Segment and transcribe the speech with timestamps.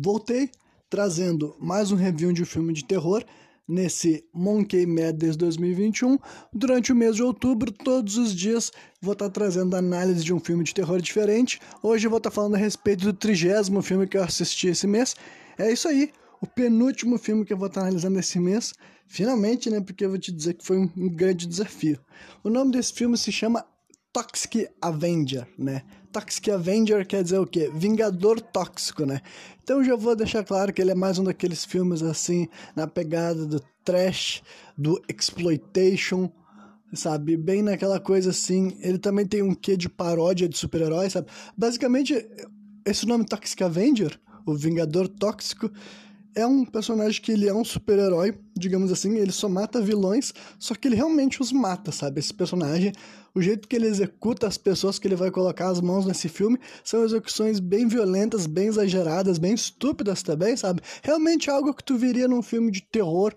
[0.00, 0.50] voltei
[0.88, 3.24] trazendo mais um review de um filme de terror
[3.66, 6.18] nesse Monkey Madness 2021.
[6.52, 8.72] Durante o mês de outubro, todos os dias,
[9.02, 11.60] vou estar trazendo análise de um filme de terror diferente.
[11.82, 15.14] Hoje vou estar falando a respeito do trigésimo filme que eu assisti esse mês.
[15.58, 18.72] É isso aí, o penúltimo filme que eu vou estar analisando esse mês.
[19.06, 19.80] Finalmente, né?
[19.80, 21.98] Porque eu vou te dizer que foi um grande desafio.
[22.44, 23.66] O nome desse filme se chama
[24.18, 25.82] Toxic Avenger, né?
[26.10, 27.70] Toxic Avenger quer dizer o quê?
[27.72, 29.20] Vingador tóxico, né?
[29.62, 33.46] Então já vou deixar claro que ele é mais um daqueles filmes assim, na pegada
[33.46, 34.42] do trash,
[34.76, 36.28] do exploitation,
[36.92, 37.36] sabe?
[37.36, 38.76] Bem naquela coisa assim.
[38.80, 41.28] Ele também tem um quê de paródia de super-heróis, sabe?
[41.56, 42.28] Basicamente,
[42.84, 45.70] esse nome Toxic Avenger, o Vingador Tóxico,
[46.38, 50.72] é um personagem que ele é um super-herói, digamos assim, ele só mata vilões, só
[50.74, 52.20] que ele realmente os mata, sabe?
[52.20, 52.92] Esse personagem,
[53.34, 56.58] o jeito que ele executa as pessoas que ele vai colocar as mãos nesse filme
[56.84, 60.80] são execuções bem violentas, bem exageradas, bem estúpidas também, sabe?
[61.02, 63.34] Realmente algo que tu viria num filme de terror,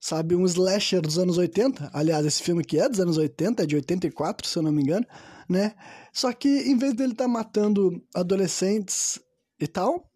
[0.00, 0.34] sabe?
[0.34, 1.90] Um slasher dos anos 80.
[1.92, 4.82] Aliás, esse filme que é dos anos 80, é de 84, se eu não me
[4.82, 5.06] engano,
[5.46, 5.74] né?
[6.10, 9.20] Só que em vez dele estar tá matando adolescentes
[9.60, 10.10] e tal,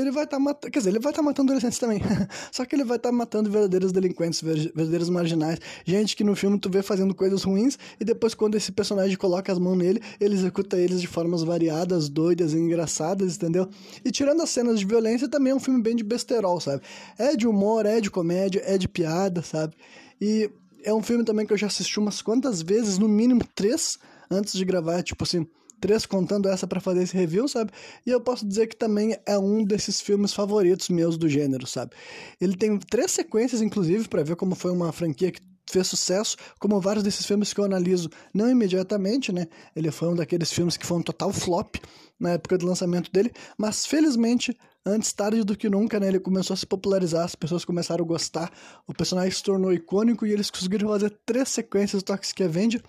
[0.00, 0.72] ele vai estar tá matando.
[0.72, 2.00] Quer dizer, ele vai estar tá matando adolescentes também.
[2.52, 5.58] Só que ele vai estar tá matando verdadeiros delinquentes, verdadeiros marginais.
[5.84, 9.50] Gente que no filme tu vê fazendo coisas ruins e depois, quando esse personagem coloca
[9.50, 13.68] as mãos nele, ele executa eles de formas variadas, doidas e engraçadas, entendeu?
[14.04, 16.82] E tirando as cenas de violência, também é um filme bem de besterol, sabe?
[17.18, 19.74] É de humor, é de comédia, é de piada, sabe?
[20.20, 20.50] E
[20.84, 23.98] é um filme também que eu já assisti umas quantas vezes, no mínimo três,
[24.30, 25.46] antes de gravar, tipo assim
[25.80, 27.70] três contando essa para fazer esse review, sabe?
[28.04, 31.92] E eu posso dizer que também é um desses filmes favoritos meus do gênero, sabe?
[32.40, 36.80] Ele tem três sequências, inclusive, para ver como foi uma franquia que fez sucesso, como
[36.80, 39.46] vários desses filmes que eu analiso, não imediatamente, né?
[39.74, 41.76] Ele foi um daqueles filmes que foi um total flop
[42.18, 46.08] na época do lançamento dele, mas felizmente, antes tarde do que nunca, né?
[46.08, 48.50] Ele começou a se popularizar, as pessoas começaram a gostar,
[48.86, 52.82] o personagem se tornou icônico e eles conseguiram fazer três sequências do Toxic Avenger.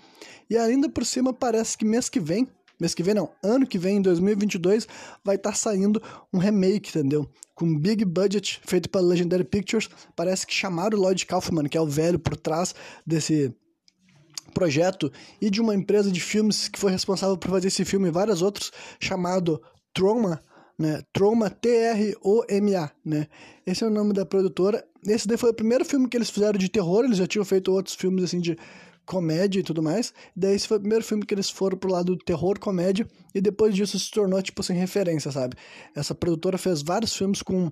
[0.49, 2.47] E ainda por cima, parece que mês que vem,
[2.79, 4.87] mês que vem não, ano que vem, em 2022,
[5.23, 6.01] vai estar tá saindo
[6.33, 7.27] um remake, entendeu?
[7.55, 9.89] Com big budget, feito pela Legendary Pictures.
[10.15, 13.53] Parece que chamaram o Lloyd Kaufman, que é o velho por trás desse
[14.53, 15.11] projeto,
[15.41, 18.41] e de uma empresa de filmes que foi responsável por fazer esse filme e vários
[18.41, 19.61] outros, chamado
[19.93, 20.41] Troma,
[20.77, 21.01] né?
[21.11, 23.27] Troma, T-R-O-M-A, né?
[23.65, 24.85] Esse é o nome da produtora.
[25.05, 27.71] Esse daí foi o primeiro filme que eles fizeram de terror, eles já tinham feito
[27.71, 28.57] outros filmes, assim, de
[29.07, 30.13] comédia e tudo mais.
[30.35, 33.41] Daí esse foi o primeiro filme que eles foram pro lado do terror, comédia, e
[33.41, 35.55] depois disso se tornou, tipo, sem referência, sabe?
[35.95, 37.71] Essa produtora fez vários filmes com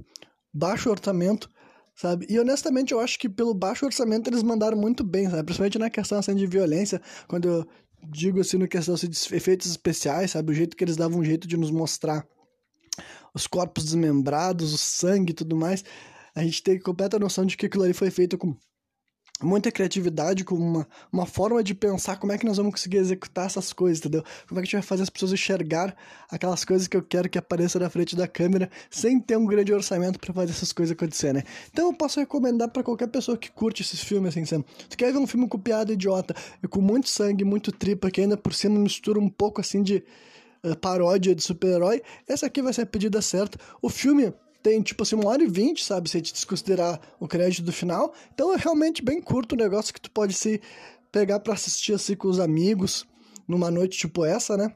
[0.52, 1.52] baixo orçamento,
[1.96, 2.26] sabe?
[2.30, 5.44] E honestamente eu acho que pelo baixo orçamento eles mandaram muito bem, sabe?
[5.44, 7.68] Principalmente na questão assim, de violência, quando eu
[8.10, 10.52] digo assim no questão assim, de efeitos especiais, sabe?
[10.52, 12.26] O jeito que eles davam um jeito de nos mostrar
[13.34, 15.84] os corpos desmembrados, o sangue e tudo mais.
[16.34, 18.56] A gente tem completa noção de que aquilo ali foi feito com
[19.42, 23.46] muita criatividade, com uma, uma forma de pensar como é que nós vamos conseguir executar
[23.46, 24.24] essas coisas, entendeu?
[24.48, 25.96] Como é que a gente vai fazer as pessoas enxergar
[26.30, 29.74] aquelas coisas que eu quero que apareça na frente da câmera sem ter um grande
[29.74, 31.44] orçamento para fazer essas coisas acontecer, né?
[31.72, 34.66] Então eu posso recomendar para qualquer pessoa que curte esses filmes, assim, sabe?
[34.90, 38.22] Tu quer ver um filme com piada idiota e com muito sangue, muito tripa, que
[38.22, 40.04] ainda por cima mistura um pouco assim de
[40.64, 43.58] uh, paródia de super-herói, essa aqui vai ser a pedida certa.
[43.82, 44.34] O filme
[44.66, 46.10] tem tipo assim, uma hora e vinte, sabe?
[46.10, 48.16] Se a gente desconsiderar o crédito do final.
[48.34, 50.60] Então é realmente bem curto o negócio que tu pode se
[51.12, 53.06] pegar para assistir assim com os amigos
[53.48, 54.76] numa noite tipo essa, né?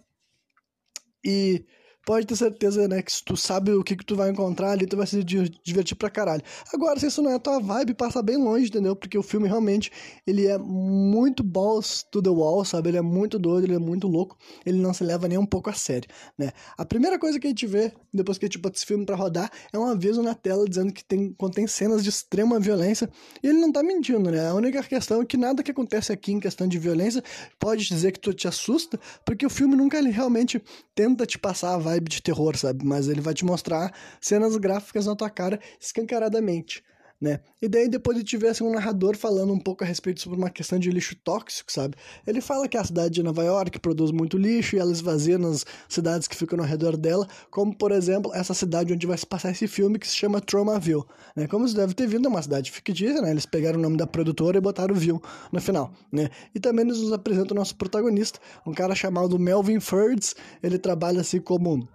[1.25, 1.65] E
[2.09, 4.87] pode ter certeza, né, que se tu sabe o que, que tu vai encontrar ali,
[4.87, 6.41] tu vai se divertir pra caralho.
[6.73, 8.95] Agora, se isso não é a tua vibe, passa bem longe, entendeu?
[8.95, 9.91] Porque o filme realmente,
[10.25, 12.89] ele é muito balls to the wall, sabe?
[12.89, 15.69] Ele é muito doido, ele é muito louco, ele não se leva nem um pouco
[15.69, 16.49] a sério, né?
[16.75, 19.15] A primeira coisa que a gente vê, depois que a gente bota esse filme pra
[19.15, 23.07] rodar, é um aviso na tela dizendo que tem, contém cenas de extrema violência,
[23.43, 24.47] e ele não tá mentindo, né?
[24.47, 27.23] A única questão é que nada que acontece aqui em questão de violência
[27.59, 30.59] pode dizer que tu te assusta, porque o filme nunca realmente
[30.95, 32.85] tenta te passar a vibe vibe de terror, sabe?
[32.85, 36.83] Mas ele vai te mostrar cenas gráficas na tua cara escancaradamente
[37.21, 37.39] né?
[37.61, 40.79] E daí depois ele tivesse um narrador falando um pouco a respeito sobre uma questão
[40.79, 41.95] de lixo tóxico, sabe?
[42.25, 45.65] Ele fala que a cidade de Nova York produz muito lixo e ela esvazia nas
[45.87, 49.51] cidades que ficam ao redor dela, como por exemplo essa cidade onde vai se passar
[49.51, 51.03] esse filme que se chama Tromaville,
[51.35, 51.47] né?
[51.47, 53.31] Como você deve ter vindo, é uma cidade fictícia, né?
[53.31, 55.19] Eles pegaram o nome da produtora e botaram Ville
[55.51, 56.29] no final, né?
[56.55, 61.21] E também eles nos apresentam o nosso protagonista, um cara chamado Melvin Furds, ele trabalha
[61.21, 61.87] assim como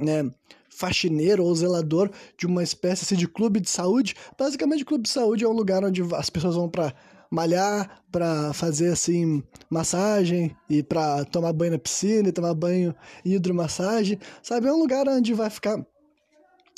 [0.00, 0.30] né,
[0.74, 4.14] faxineiro ou zelador de uma espécie assim, de clube de saúde.
[4.38, 6.94] Basicamente, clube de saúde é um lugar onde as pessoas vão para
[7.30, 14.18] malhar, para fazer assim massagem e para tomar banho na piscina e tomar banho hidromassagem,
[14.42, 14.66] sabe?
[14.66, 15.78] É um lugar onde vai ficar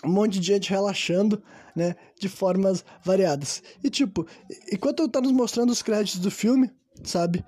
[0.05, 1.43] um monte de gente relaxando,
[1.75, 3.63] né, de formas variadas.
[3.83, 4.27] E tipo,
[4.71, 6.71] enquanto tá nos mostrando os créditos do filme,
[7.03, 7.45] sabe?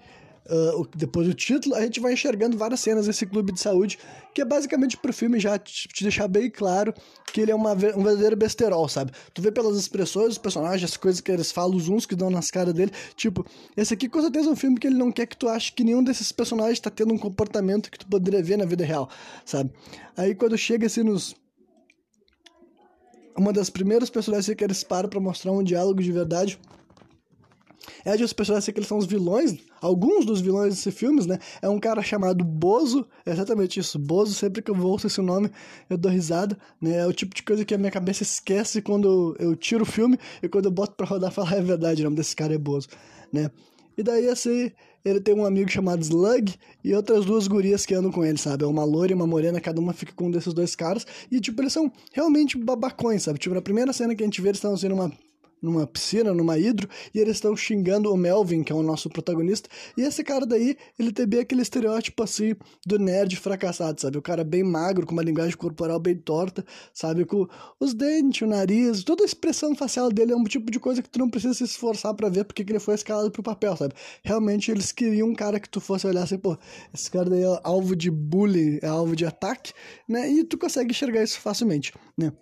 [0.48, 3.98] Uh, depois do título, a gente vai enxergando várias cenas desse clube de saúde,
[4.32, 6.94] que é basicamente pro filme já te, deixar bem claro
[7.32, 9.10] que ele é uma, um verdadeiro besterol, sabe?
[9.34, 12.30] Tu vê pelas expressões dos personagens, as coisas que eles falam, os uns que dão
[12.30, 12.92] nas caras dele.
[13.16, 13.44] Tipo,
[13.76, 15.82] esse aqui com certeza é um filme que ele não quer que tu ache que
[15.82, 19.10] nenhum desses personagens tá tendo um comportamento que tu poderia ver na vida real,
[19.44, 19.72] sabe?
[20.16, 21.34] Aí quando chega assim nos
[23.36, 26.58] uma das primeiras personagens que eles param para mostrar um diálogo de verdade
[28.04, 31.38] é de os personagens que eles são os vilões, alguns dos vilões desses filmes, né?
[31.60, 35.50] É um cara chamado Bozo, é exatamente isso, Bozo, sempre que eu ouço esse nome
[35.88, 36.98] eu dou risada, né?
[36.98, 40.18] É o tipo de coisa que a minha cabeça esquece quando eu, tiro o filme
[40.42, 42.58] e quando eu boto pra rodar falo, ah, é verdade, o nome desse cara é
[42.58, 42.88] Bozo,
[43.32, 43.50] né?
[43.96, 44.70] E daí, assim,
[45.02, 46.54] ele tem um amigo chamado Slug
[46.84, 48.64] e outras duas gurias que andam com ele, sabe?
[48.64, 51.06] É uma loira e uma morena, cada uma fica com um desses dois caras.
[51.30, 53.38] E, tipo, eles são realmente babacões, sabe?
[53.38, 55.10] Tipo, na primeira cena que a gente vê, eles estão sendo uma
[55.60, 59.68] numa piscina, numa hidro, e eles estão xingando o Melvin, que é o nosso protagonista.
[59.96, 62.54] E esse cara daí, ele tem bem aquele estereótipo assim
[62.86, 64.18] do nerd fracassado, sabe?
[64.18, 67.24] O cara bem magro, com uma linguagem corporal bem torta, sabe?
[67.24, 67.46] Com
[67.80, 71.08] os dentes, o nariz, toda a expressão facial dele é um tipo de coisa que
[71.08, 73.94] tu não precisa se esforçar para ver porque ele foi escalado pro papel, sabe?
[74.22, 76.56] Realmente eles queriam um cara que tu fosse olhar assim, pô,
[76.92, 79.72] esse cara daí é alvo de bullying, é alvo de ataque,
[80.08, 80.28] né?
[80.30, 82.32] E tu consegue enxergar isso facilmente, né?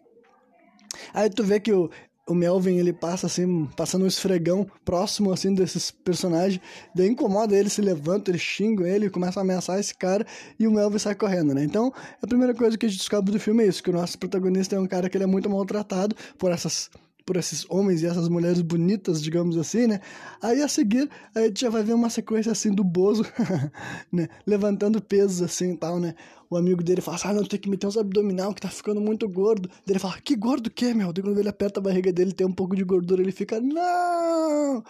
[1.12, 1.90] Aí tu vê que o,
[2.26, 6.60] o Melvin ele passa assim, passando um esfregão próximo assim desses personagens,
[6.94, 10.26] daí incomoda ele, se levanta, ele xinga ele, começa a ameaçar esse cara
[10.58, 11.62] e o Melvin sai correndo, né?
[11.62, 11.92] Então,
[12.22, 14.76] a primeira coisa que a gente descobre do filme é isso, que o nosso protagonista
[14.76, 16.90] é um cara que ele é muito maltratado por essas
[17.24, 20.00] por esses homens e essas mulheres bonitas, digamos assim, né?
[20.42, 23.24] Aí a seguir, a gente já vai ver uma sequência assim do Bozo,
[24.12, 24.28] né?
[24.46, 26.14] Levantando pesos assim e tal, né?
[26.50, 29.00] O amigo dele fala assim, ah, não, tem que meter uns abdominal que tá ficando
[29.00, 29.68] muito gordo.
[29.88, 31.12] Ele fala, que gordo que é, meu?
[31.12, 34.84] Daí quando ele aperta a barriga dele, tem um pouco de gordura, ele fica, não!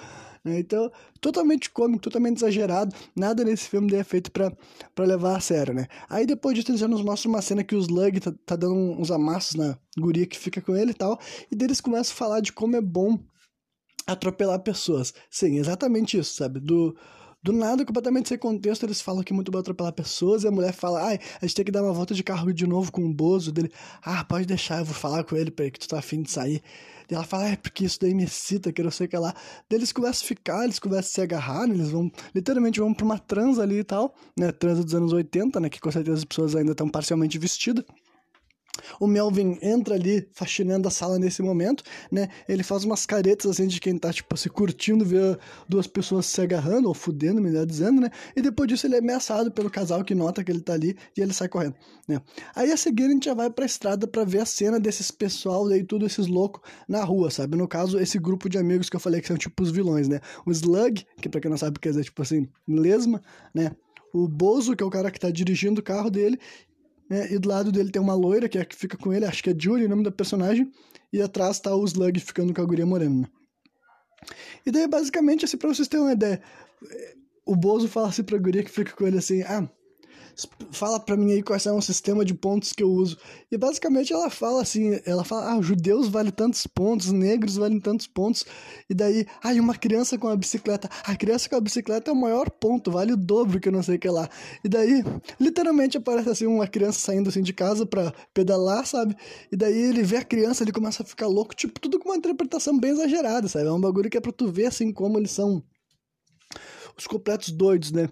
[0.45, 0.59] Né?
[0.59, 2.95] Então, totalmente cômico, totalmente exagerado.
[3.17, 4.53] Nada nesse filme é feito para
[4.99, 5.87] levar a sério, né?
[6.09, 8.75] Aí depois disso, eles já nos mostram uma cena que o Slug tá, tá dando
[8.75, 11.19] uns amassos na guria que fica com ele e tal.
[11.51, 13.19] E deles começam a falar de como é bom
[14.07, 15.15] atropelar pessoas.
[15.31, 16.61] Sim, exatamente isso, sabe?
[16.61, 16.95] Do
[17.45, 20.51] do nada, completamente sem contexto, eles falam que é muito bom atropelar pessoas, e a
[20.51, 23.05] mulher fala, ai, a gente tem que dar uma volta de carro de novo com
[23.05, 23.71] o Bozo dele.
[24.03, 26.63] Ah, pode deixar, eu vou falar com ele, pra que tu tá afim de sair.
[27.11, 29.35] E ela fala, é porque isso daí me excita, que não sei o que lá.
[29.69, 31.75] Daí eles começam a ficar, eles começam a se agarrar, né?
[31.75, 34.53] eles vão, literalmente vão pra uma transa ali e tal, né?
[34.53, 35.69] Transa dos anos 80, né?
[35.69, 37.85] Que com certeza as pessoas ainda estão parcialmente vestidas.
[39.01, 42.29] O Melvin entra ali faxinando a sala nesse momento, né?
[42.49, 45.39] Ele faz umas caretas assim de quem tá, tipo, se curtindo ver
[45.69, 48.11] duas pessoas se agarrando, ou fudendo, melhor dizendo, né?
[48.37, 51.21] E depois disso ele é ameaçado pelo casal que nota que ele tá ali e
[51.21, 51.75] ele sai correndo,
[52.09, 52.21] né?
[52.55, 55.69] Aí a seguir a gente já vai pra estrada para ver a cena desses pessoal
[55.69, 57.57] daí, tudo esses loucos na rua, sabe?
[57.57, 60.21] No caso, esse grupo de amigos que eu falei que são tipo os vilões, né?
[60.47, 63.23] O Slug, que pra quem não sabe quer dizer, tipo assim, lesma,
[63.55, 63.73] né?
[64.15, 66.39] o Bozo, que é o cara que tá dirigindo o carro dele,
[67.09, 67.33] né?
[67.33, 69.43] E do lado dele tem uma loira, que é a que fica com ele, acho
[69.43, 70.71] que é Julie, o nome da personagem,
[71.13, 73.23] e atrás tá o Slug ficando com a guria morena.
[73.23, 73.27] Né?
[74.67, 76.43] E daí, basicamente, assim, pra vocês terem uma ideia,
[77.45, 79.69] o Bozo fala assim pra guria que fica com ele assim, ah,
[80.71, 83.17] fala pra mim aí quais é o sistema de pontos que eu uso.
[83.51, 88.07] E basicamente ela fala assim, ela fala, ah, judeus valem tantos pontos, negros valem tantos
[88.07, 88.45] pontos.
[88.89, 90.89] E daí, ah, uma criança com a bicicleta.
[91.05, 93.83] A criança com a bicicleta é o maior ponto, vale o dobro que eu não
[93.83, 94.29] sei o que lá.
[94.65, 95.05] E daí,
[95.41, 99.17] literalmente aparece assim uma criança saindo assim de casa pra pedalar, sabe?
[99.51, 102.17] E daí ele vê a criança, ele começa a ficar louco, tipo, tudo com uma
[102.17, 103.67] interpretação bem exagerada, sabe?
[103.67, 105.63] É um bagulho que é pra tu ver assim como eles são
[106.97, 108.09] os completos doidos, né?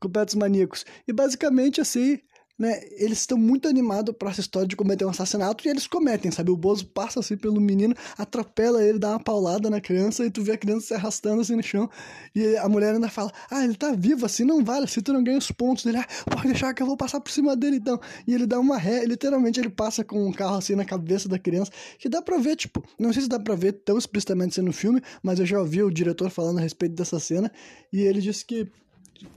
[0.00, 0.84] Completos maníacos.
[1.06, 2.18] E basicamente assim,
[2.58, 6.30] né, eles estão muito animados para essa história de cometer um assassinato e eles cometem,
[6.30, 6.50] sabe?
[6.50, 10.42] O Bozo passa assim pelo menino, atropela ele, dá uma paulada na criança e tu
[10.42, 11.90] vê a criança se arrastando assim no chão.
[12.34, 15.22] E a mulher ainda fala: Ah, ele tá vivo, assim não vale, assim tu não
[15.22, 15.98] ganha os pontos dele.
[15.98, 18.00] Ah, pode deixar que eu vou passar por cima dele então.
[18.26, 21.38] E ele dá uma ré, literalmente ele passa com um carro assim na cabeça da
[21.38, 24.62] criança, que dá pra ver, tipo, não sei se dá pra ver tão explicitamente assim
[24.62, 27.50] no filme, mas eu já ouvi o diretor falando a respeito dessa cena
[27.92, 28.68] e ele disse que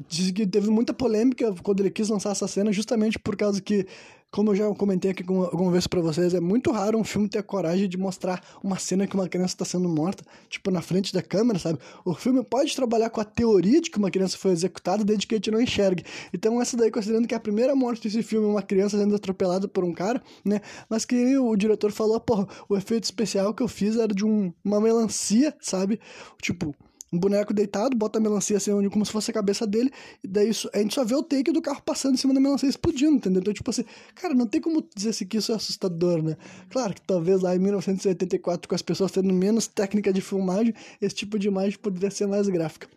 [0.07, 3.85] Diz que teve muita polêmica quando ele quis lançar essa cena, justamente por causa que,
[4.31, 7.39] como eu já comentei aqui alguma vez para vocês, é muito raro um filme ter
[7.39, 11.13] a coragem de mostrar uma cena que uma criança está sendo morta, tipo, na frente
[11.13, 11.79] da câmera, sabe?
[12.05, 15.35] O filme pode trabalhar com a teoria de que uma criança foi executada desde que
[15.35, 16.03] a gente não enxergue.
[16.33, 19.67] Então, essa daí, considerando que a primeira morte desse filme é uma criança sendo atropelada
[19.67, 20.61] por um cara, né?
[20.89, 24.53] Mas que o diretor falou, porra, o efeito especial que eu fiz era de um,
[24.63, 25.99] uma melancia, sabe?
[26.41, 26.75] Tipo,
[27.11, 29.91] um boneco deitado, bota a melancia assim, como se fosse a cabeça dele,
[30.23, 32.39] e daí isso, a gente só vê o take do carro passando em cima da
[32.39, 33.41] melancia explodindo, entendeu?
[33.41, 33.85] Então, tipo assim,
[34.15, 36.35] cara, não tem como dizer assim que isso é assustador, né?
[36.69, 41.15] Claro que talvez lá em 1984, com as pessoas tendo menos técnica de filmagem, esse
[41.15, 42.87] tipo de imagem poderia ser mais gráfica.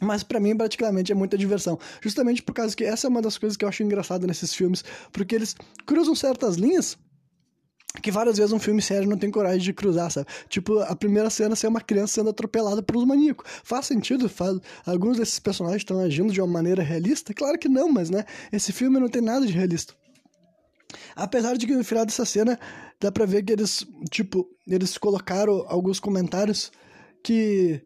[0.00, 1.78] Mas para mim, praticamente, é muita diversão.
[2.00, 4.82] Justamente por causa que essa é uma das coisas que eu acho engraçada nesses filmes,
[5.12, 6.96] porque eles cruzam certas linhas
[8.02, 10.28] que várias vezes um filme sério não tem coragem de cruzar, sabe?
[10.48, 13.44] Tipo, a primeira cena ser uma criança sendo atropelada por um maníaco.
[13.64, 14.28] Faz sentido?
[14.28, 14.58] Faz...
[14.86, 17.34] Alguns desses personagens estão agindo de uma maneira realista?
[17.34, 18.24] Claro que não, mas, né?
[18.52, 19.94] Esse filme não tem nada de realista.
[21.16, 22.58] Apesar de que no final dessa cena
[23.00, 26.70] dá pra ver que eles, tipo, eles colocaram alguns comentários
[27.22, 27.82] que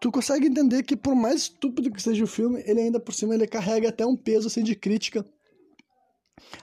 [0.00, 3.34] tu consegue entender que por mais estúpido que seja o filme, ele ainda por cima
[3.34, 5.24] ele carrega até um peso assim de crítica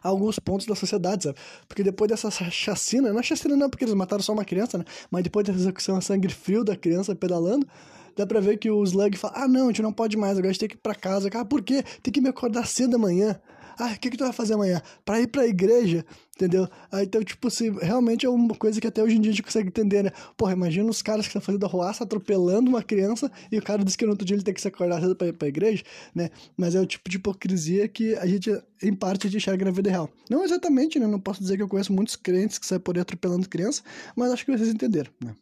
[0.01, 1.37] alguns pontos da sociedade, sabe?
[1.67, 4.85] Porque depois dessa chacina, não é chacina não, porque eles mataram só uma criança, né?
[5.09, 7.67] Mas depois dessa execução a sangue frio da criança pedalando,
[8.15, 10.49] dá pra ver que o Slug fala, ah não, a gente não pode mais, agora
[10.49, 11.29] a gente tem que ir pra casa.
[11.33, 11.83] Ah, por quê?
[12.01, 13.39] Tem que me acordar cedo amanhã.
[13.77, 14.81] Ah, o que, que tu vai fazer amanhã?
[15.05, 16.67] Pra ir pra igreja, entendeu?
[16.91, 19.43] Aí, então, tipo assim, realmente é uma coisa que até hoje em dia a gente
[19.43, 20.11] consegue entender, né?
[20.37, 23.95] Porra, imagina os caras que estão fazendo arruaça, atropelando uma criança, e o cara diz
[23.95, 26.29] que no outro dia ele tem que se acordar cedo pra ir pra igreja, né?
[26.57, 28.51] Mas é o tipo de hipocrisia que a gente,
[28.81, 30.09] em parte, a gente enxerga na vida real.
[30.29, 31.07] Não exatamente, né?
[31.07, 33.81] Não posso dizer que eu conheço muitos crentes que saem por aí atropelando criança,
[34.15, 35.35] mas acho que vocês entenderam, né?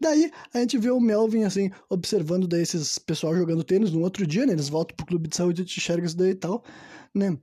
[0.00, 4.26] Daí a gente vê o Melvin, assim, observando daí esses pessoal jogando tênis no outro
[4.26, 4.52] dia, né?
[4.54, 6.64] Eles voltam pro clube de saúde, a gente enxerga isso daí e tal,
[7.14, 7.36] né?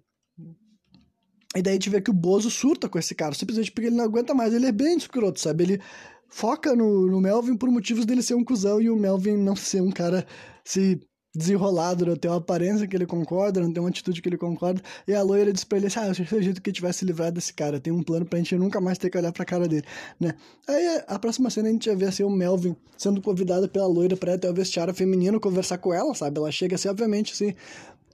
[1.56, 3.96] E daí a gente vê que o Bozo surta com esse cara, simplesmente porque ele
[3.96, 4.54] não aguenta mais.
[4.54, 5.64] Ele é bem escroto, sabe?
[5.64, 5.82] Ele
[6.28, 9.82] foca no, no Melvin por motivos dele ser um cuzão e o Melvin não ser
[9.82, 10.26] um cara
[10.64, 11.00] se
[11.36, 14.82] desenrolado, não tem uma aparência que ele concorda, não tem uma atitude que ele concorda.
[15.08, 17.80] E a loira diz pra ele assim: Ah, eu acredito que tivesse livrado desse cara.
[17.80, 19.84] Tem um plano pra gente nunca mais ter que olhar pra cara dele,
[20.20, 20.34] né?
[20.68, 24.18] Aí a próxima cena a gente vai ver assim o Melvin sendo convidado pela loira
[24.18, 26.40] pra ir até o vestiário feminino conversar com ela, sabe?
[26.40, 27.54] Ela chega assim, obviamente, assim,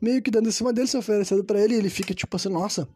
[0.01, 2.49] meio que dando em cima dele, se oferecendo pra ele, e ele fica tipo assim:
[2.49, 2.87] Nossa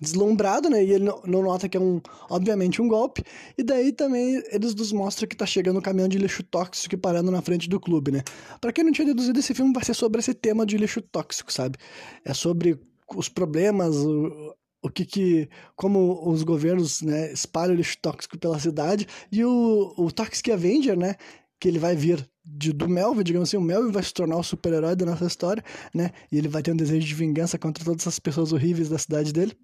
[0.00, 0.82] deslumbrado, né?
[0.82, 3.22] E ele não nota que é um, obviamente, um golpe.
[3.56, 7.30] E daí também eles nos mostram que tá chegando um caminhão de lixo tóxico parando
[7.30, 8.22] na frente do clube, né?
[8.60, 11.52] Pra quem não tinha deduzido, esse filme vai ser sobre esse tema de lixo tóxico,
[11.52, 11.76] sabe?
[12.24, 12.78] É sobre
[13.14, 15.48] os problemas, o, o que que...
[15.76, 19.06] como os governos, né, espalham lixo tóxico pela cidade.
[19.30, 21.16] E o, o Toxic Avenger, né?
[21.60, 24.42] Que ele vai vir de, do Melvin, digamos assim, o Melvin vai se tornar o
[24.42, 25.62] super-herói da nossa história,
[25.94, 26.10] né?
[26.32, 29.30] E ele vai ter um desejo de vingança contra todas essas pessoas horríveis da cidade
[29.32, 29.54] dele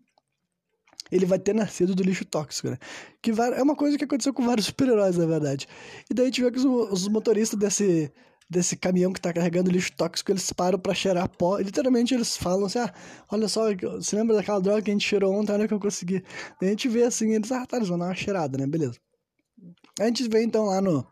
[1.11, 2.79] ele vai ter nascido do lixo tóxico, né?
[3.23, 5.67] Que é uma coisa que aconteceu com vários super-heróis, na verdade.
[6.11, 8.13] E daí que os, os motoristas desse,
[8.49, 11.61] desse caminhão que tá carregando lixo tóxico, eles param para cheirar pó.
[11.61, 12.93] E, literalmente eles falam assim: ah,
[13.31, 15.53] olha só, você lembra daquela droga que a gente cheirou ontem?
[15.53, 16.23] Olha que eu consegui.
[16.61, 18.67] Daí a gente vê assim, eles, ah, tá, eles vão dar uma cheirada, né?
[18.67, 18.99] Beleza.
[20.01, 21.07] A gente vê então lá no.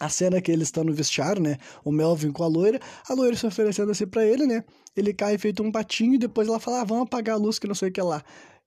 [0.00, 1.56] A cena que eles estão no vestiário, né?
[1.84, 4.64] O Melvin com a loira, a loira se oferecendo assim pra ele, né?
[4.96, 7.68] Ele cai feito um patinho e depois ela fala: ah, vamos apagar a luz que
[7.68, 8.22] não sei o que lá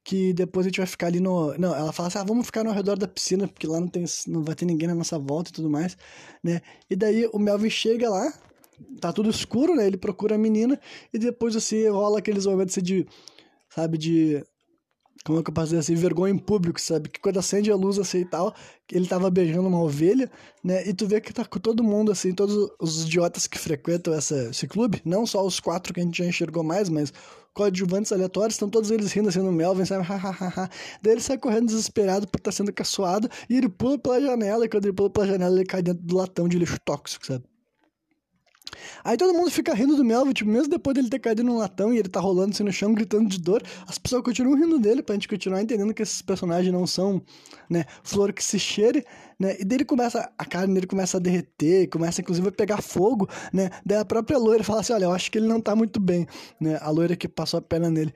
[0.07, 1.53] que depois a gente vai ficar ali no.
[1.57, 4.05] Não, ela fala assim: ah, vamos ficar no redor da piscina, porque lá não, tem,
[4.27, 5.97] não vai ter ninguém na nossa volta e tudo mais,
[6.41, 6.61] né?
[6.89, 8.33] E daí o Melvin chega lá,
[9.01, 9.85] tá tudo escuro, né?
[9.85, 10.79] Ele procura a menina
[11.13, 13.05] e depois assim rola aqueles momentos de.
[13.69, 14.41] Sabe, de.
[15.25, 15.95] Como é que eu posso dizer assim?
[15.95, 17.09] Vergonha em público, sabe?
[17.09, 18.55] Que quando acende a luz assim e tal,
[18.89, 20.31] ele tava beijando uma ovelha,
[20.63, 20.87] né?
[20.87, 24.51] E tu vê que tá com todo mundo, assim, todos os idiotas que frequentam essa,
[24.51, 27.11] esse clube, não só os quatro que a gente já enxergou mais, mas
[27.57, 30.05] coadjuvantes aleatórios, estão todos eles rindo assim no Melvin, sabe?
[31.01, 34.65] Daí ele sai correndo desesperado por estar tá sendo caçoado e ele pula pela janela,
[34.65, 37.43] e quando ele pula pela janela, ele cai dentro do latão de lixo tóxico, sabe?
[39.03, 41.93] Aí todo mundo fica rindo do Melvin, tipo, mesmo depois dele ter caído num latão
[41.93, 45.01] e ele tá rolando assim no chão, gritando de dor, as pessoas continuam rindo dele
[45.01, 47.21] pra gente continuar entendendo que esses personagens não são,
[47.69, 49.05] né, flor que se cheire,
[49.39, 53.29] né, e dele começa, a carne dele começa a derreter, começa inclusive a pegar fogo,
[53.53, 55.99] né, daí a própria loira fala assim, olha, eu acho que ele não tá muito
[55.99, 56.27] bem,
[56.59, 58.13] né, a loira que passou a perna nele.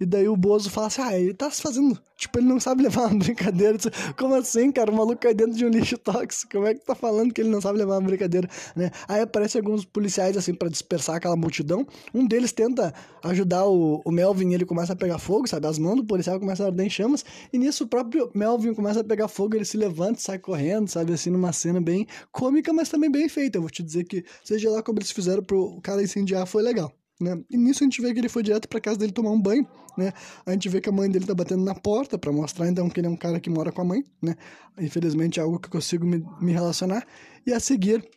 [0.00, 2.00] E daí o Bozo fala assim: ah, ele tá se fazendo.
[2.16, 3.76] Tipo, ele não sabe levar uma brincadeira.
[4.16, 4.90] Como assim, cara?
[4.90, 6.52] O maluco cai dentro de um lixo tóxico.
[6.52, 8.90] Como é que tá falando que ele não sabe levar uma brincadeira, né?
[9.06, 11.86] Aí aparecem alguns policiais, assim, para dispersar aquela multidão.
[12.14, 15.66] Um deles tenta ajudar o, o Melvin ele começa a pegar fogo, sabe?
[15.66, 17.24] As mãos do policial começam a arder em chamas.
[17.52, 21.12] E nisso o próprio Melvin começa a pegar fogo, ele se levanta sai correndo, sabe?
[21.12, 23.58] Assim, numa cena bem cômica, mas também bem feita.
[23.58, 26.92] Eu vou te dizer que, seja lá como eles fizeram pro cara incendiar, foi legal.
[27.20, 27.38] Né?
[27.50, 29.66] E nisso a gente vê que ele foi direto para casa dele tomar um banho,
[29.96, 30.12] né?
[30.46, 32.98] A gente vê que a mãe dele tá batendo na porta para mostrar então que
[32.98, 34.34] ele é um cara que mora com a mãe, né?
[34.78, 37.06] Infelizmente é algo que eu consigo me, me relacionar.
[37.46, 38.08] E a seguir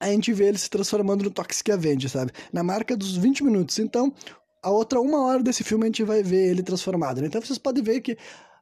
[0.00, 2.32] a gente vê ele se transformando no Toxic Avenger, sabe?
[2.52, 3.78] Na marca dos 20 minutos.
[3.78, 4.12] Então,
[4.62, 7.20] a outra uma hora desse filme a gente vai ver ele transformado.
[7.20, 7.26] Né?
[7.26, 8.16] Então vocês podem ver que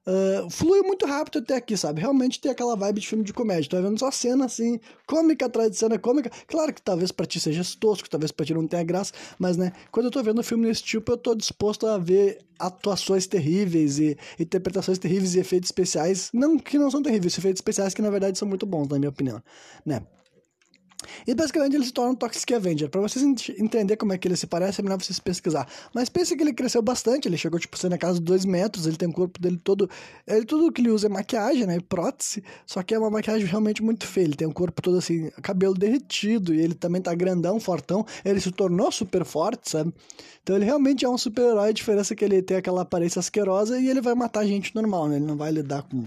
[0.09, 2.01] Uh, flui muito rápido até aqui, sabe?
[2.01, 3.69] Realmente tem aquela vibe de filme de comédia.
[3.69, 6.31] Tô vendo só cena assim, cômica atrás de cena cômica.
[6.47, 9.73] Claro que talvez pra ti seja tosco, talvez pra ti não tenha graça, mas né,
[9.91, 13.99] quando eu tô vendo um filme desse tipo, eu tô disposto a ver atuações terríveis
[13.99, 16.31] e interpretações terríveis e efeitos especiais.
[16.33, 19.11] Não que não são terríveis, efeitos especiais que na verdade são muito bons, na minha
[19.11, 19.43] opinião,
[19.85, 20.03] né?
[21.27, 22.89] E basicamente ele se torna um Toxic Avenger.
[22.89, 23.25] Pra vocês
[23.59, 25.67] entender como é que ele se parece, é melhor vocês pesquisar.
[25.95, 28.87] Mas pense que ele cresceu bastante, ele chegou, tipo, ser na casa dos 2 metros,
[28.87, 29.91] ele tem o corpo dele todo.
[30.27, 31.79] Ele, tudo que ele usa é maquiagem, né?
[31.81, 32.43] Prótese.
[32.65, 34.25] Só que é uma maquiagem realmente muito feia.
[34.25, 38.07] Ele tem o corpo todo assim, cabelo derretido, e ele também tá grandão, fortão.
[38.25, 39.93] Ele se tornou super forte, sabe?
[40.43, 43.81] Então ele realmente é um super-herói, a diferença é que ele tem aquela aparência asquerosa
[43.81, 45.17] e ele vai matar gente normal, né?
[45.17, 46.05] Ele não vai lidar com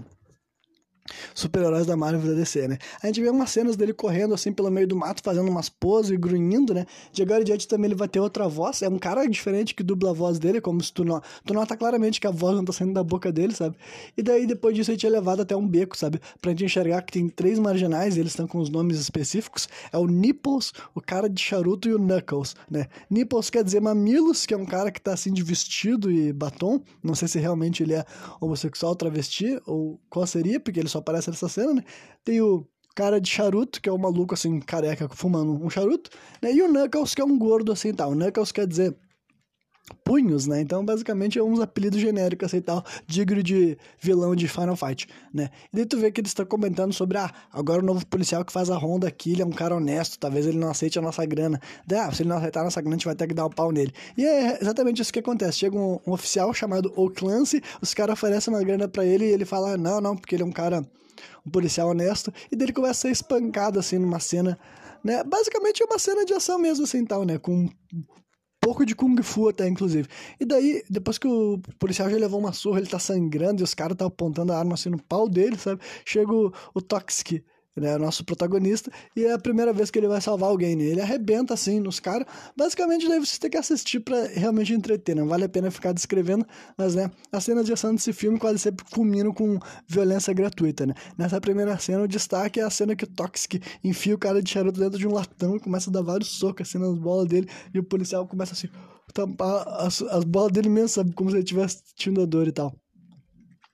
[1.34, 2.78] super-heróis da Marvel da DC, né?
[3.02, 6.10] A gente vê umas cenas dele correndo assim pelo meio do mato, fazendo umas poses
[6.12, 6.86] e grunhindo, né?
[7.12, 9.82] De agora em diante também ele vai ter outra voz, é um cara diferente que
[9.82, 12.64] dubla a voz dele, como se tu, não, tu nota claramente que a voz não
[12.64, 13.76] tá saindo da boca dele, sabe?
[14.16, 16.20] E daí depois disso a gente é levado até um beco, sabe?
[16.40, 20.06] Pra gente enxergar que tem três marginais, eles estão com os nomes específicos, é o
[20.06, 22.86] Nipples, o cara de charuto e o Knuckles, né?
[23.08, 26.80] Nipples quer dizer mamilos, que é um cara que tá assim de vestido e batom,
[27.02, 28.04] não sei se realmente ele é
[28.40, 31.82] homossexual, travesti, ou qual seria, porque ele só aparece nessa cena, né?
[32.24, 36.10] Tem o cara de charuto, que é o um maluco assim, careca, fumando um charuto,
[36.42, 36.52] né?
[36.52, 38.12] E o Knuckles, que é um gordo assim tal.
[38.12, 38.96] O Knuckles quer dizer
[40.04, 40.60] punhos, né?
[40.60, 45.50] Então, basicamente, é uns apelidos genéricos assim tal, digno de vilão de Final Fight, né?
[45.72, 48.52] E daí tu vê que eles estão comentando sobre, ah, agora o novo policial que
[48.52, 51.24] faz a ronda aqui, ele é um cara honesto, talvez ele não aceite a nossa
[51.24, 51.60] grana.
[51.86, 53.44] Daí, ah, se ele não aceitar a nossa grana, a gente vai ter que dar
[53.44, 53.92] o um pau nele.
[54.16, 55.58] E é exatamente isso que acontece.
[55.58, 59.32] Chega um, um oficial chamado O Clancy, os caras oferecem uma grana para ele e
[59.32, 60.84] ele fala, não, não, porque ele é um cara,
[61.46, 64.58] um policial honesto, e dele começa a ser espancado, assim, numa cena
[65.02, 65.24] né?
[65.24, 67.38] Basicamente é uma cena de ação mesmo, assim, tal, né?
[67.38, 67.68] Com
[68.60, 70.08] pouco de Kung Fu até, inclusive.
[70.38, 73.74] E daí, depois que o policial já levou uma surra, ele tá sangrando e os
[73.74, 75.80] caras tá apontando a arma assim no pau dele, sabe?
[76.04, 77.42] Chega o, o Toxic
[77.80, 80.84] né, nosso protagonista, e é a primeira vez que ele vai salvar alguém, né?
[80.84, 82.26] Ele arrebenta assim nos caras.
[82.56, 86.46] Basicamente, daí você tem que assistir para realmente entreter, não vale a pena ficar descrevendo,
[86.76, 90.94] mas né, as cenas de ação desse filme quase sempre culminam com violência gratuita, né?
[91.16, 94.50] Nessa primeira cena, o destaque é a cena que o Toxic enfia o cara de
[94.50, 97.48] charuto dentro de um latão e começa a dar vários socos assim nas bolas dele,
[97.72, 98.68] e o policial começa assim,
[99.12, 101.12] tampar as, as bolas dele mesmo, sabe?
[101.12, 102.74] Como se ele estivesse sentindo a dor e tal.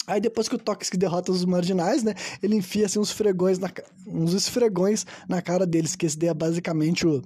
[0.06, 2.14] Aí depois que o Toxic derrota os marginais, né?
[2.42, 3.70] Ele enfia assim uns fregões na,
[4.06, 7.22] uns esfregões na cara deles, que esse daí é basicamente o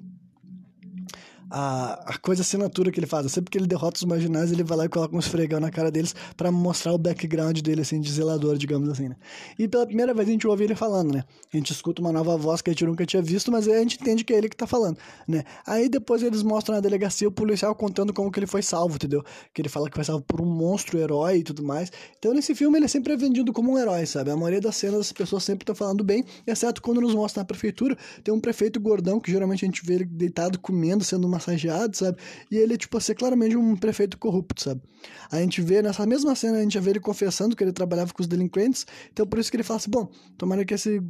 [1.51, 3.31] a, a coisa assinatura que ele faz.
[3.33, 5.91] Sempre que ele derrota os marginais, ele vai lá e coloca um esfregão na cara
[5.91, 9.17] deles para mostrar o background dele, assim, de zelador, digamos assim, né?
[9.59, 11.25] E pela primeira vez a gente ouve ele falando, né?
[11.53, 13.99] A gente escuta uma nova voz que a gente nunca tinha visto, mas a gente
[14.01, 15.45] entende que é ele que tá falando, né?
[15.67, 19.25] Aí depois eles mostram na delegacia o policial contando como que ele foi salvo, entendeu?
[19.53, 21.91] Que ele fala que foi salvo por um monstro herói e tudo mais.
[22.19, 24.31] Então nesse filme ele é sempre é vendido como um herói, sabe?
[24.31, 27.45] A maioria das cenas as pessoas sempre estão falando bem, exceto quando nos mostra na
[27.45, 31.40] prefeitura, tem um prefeito gordão que geralmente a gente vê ele deitado comendo, sendo uma
[31.41, 32.19] massageado, sabe?
[32.51, 34.83] E ele, tipo, ser claramente um prefeito corrupto, sabe?
[35.31, 38.13] A gente vê, nessa mesma cena, a gente já vê ele confessando que ele trabalhava
[38.13, 41.03] com os delinquentes, então por isso que ele fala assim, bom, tomara que esse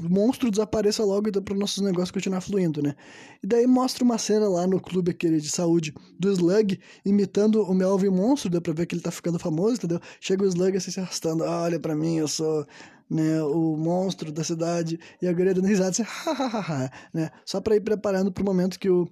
[0.00, 2.94] monstro desapareça logo para nossos negócios continuar fluindo, né?
[3.42, 7.74] E daí mostra uma cena lá no clube aquele de saúde do Slug imitando o
[7.74, 10.00] Melvin Monstro, deu pra ver que ele tá ficando famoso, entendeu?
[10.20, 12.64] Chega o Slug assim se arrastando, olha para mim, eu sou
[13.10, 16.04] né, o monstro da cidade, e a guria dando risada assim,
[17.12, 17.30] né?
[17.44, 19.08] Só pra ir preparando pro momento que o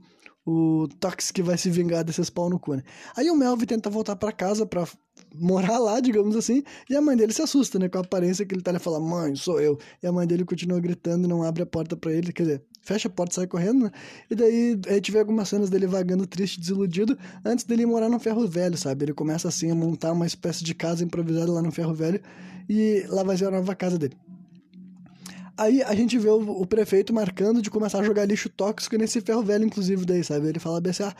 [0.46, 2.82] o Toxic vai se vingar desses pau no cu, né?
[3.16, 4.86] Aí o Melvin tenta voltar para casa para
[5.34, 7.88] morar lá, digamos assim, e a mãe dele se assusta, né?
[7.88, 9.76] Com a aparência que ele tá e fala, mãe, sou eu.
[10.00, 12.64] E a mãe dele continua gritando e não abre a porta para ele, quer dizer,
[12.80, 13.90] fecha a porta e sai correndo, né?
[14.30, 18.20] E daí a gente vê algumas cenas dele vagando triste, desiludido, antes dele morar no
[18.20, 19.04] ferro velho, sabe?
[19.04, 22.20] Ele começa assim a montar uma espécie de casa improvisada lá no ferro velho
[22.68, 24.16] e lá vai ser a nova casa dele.
[25.58, 29.20] Aí a gente vê o, o, prefeito marcando de começar a jogar lixo tóxico nesse
[29.20, 30.48] ferro velho, inclusive, daí, sabe?
[30.48, 31.14] Ele fala ah,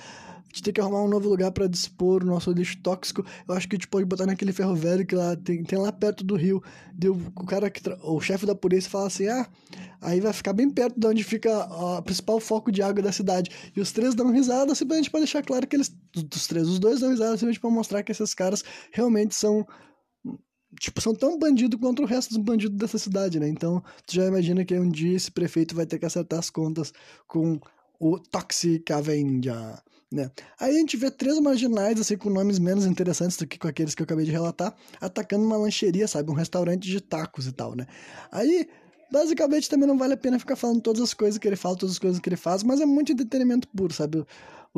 [0.46, 3.25] a gente tem que arrumar um novo lugar para dispor o nosso lixo tóxico.
[3.49, 5.90] Eu acho que a gente pode botar naquele ferro velho que lá tem, tem lá
[5.90, 6.62] perto do rio.
[6.92, 9.46] Deu, o cara que o chefe da polícia fala assim: "Ah,
[10.01, 13.51] aí vai ficar bem perto de onde fica o principal foco de água da cidade".
[13.75, 17.01] E os três dão risada simplesmente para deixar claro que eles dos três, os dois
[17.01, 19.66] dão risada simplesmente para mostrar que esses caras realmente são
[20.79, 23.49] tipo, são tão bandidos quanto o resto dos bandidos dessa cidade, né?
[23.49, 26.93] Então, tu já imagina que um dia esse prefeito vai ter que acertar as contas
[27.27, 27.59] com
[27.99, 29.81] o Toxic Avenger,
[30.12, 30.31] né?
[30.61, 33.95] Aí a gente vê três marginais, assim, com nomes menos interessantes do que com aqueles
[33.95, 36.31] que eu acabei de relatar, atacando uma lancheria, sabe?
[36.31, 37.87] Um restaurante de tacos e tal, né?
[38.31, 38.69] Aí,
[39.11, 41.95] basicamente, também não vale a pena ficar falando todas as coisas que ele fala, todas
[41.95, 44.25] as coisas que ele faz, mas é muito entretenimento puro, sabe?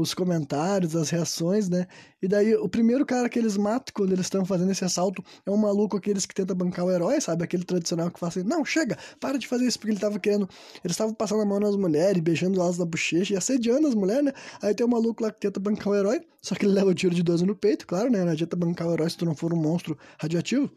[0.00, 1.86] Os comentários, as reações, né?
[2.22, 5.50] E daí o primeiro cara que eles matam quando eles estão fazendo esse assalto é
[5.50, 7.42] um maluco aqueles que tenta bancar o herói, sabe?
[7.44, 10.48] Aquele tradicional que fala assim: "Não, chega, para de fazer isso", porque ele tava querendo,
[10.84, 14.24] eles estavam passando a mão nas mulheres, beijando elas na bochecha e assediando as mulheres,
[14.24, 14.32] né?
[14.62, 16.94] Aí tem um maluco lá que tenta bancar o herói, só que ele leva o
[16.94, 18.24] tiro de 12 no peito, claro, né?
[18.24, 20.70] Não adianta bancar o herói se tu não for um monstro radioativo.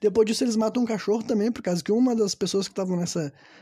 [0.00, 2.98] Depois disso, eles matam um cachorro também, por causa que uma das pessoas que estavam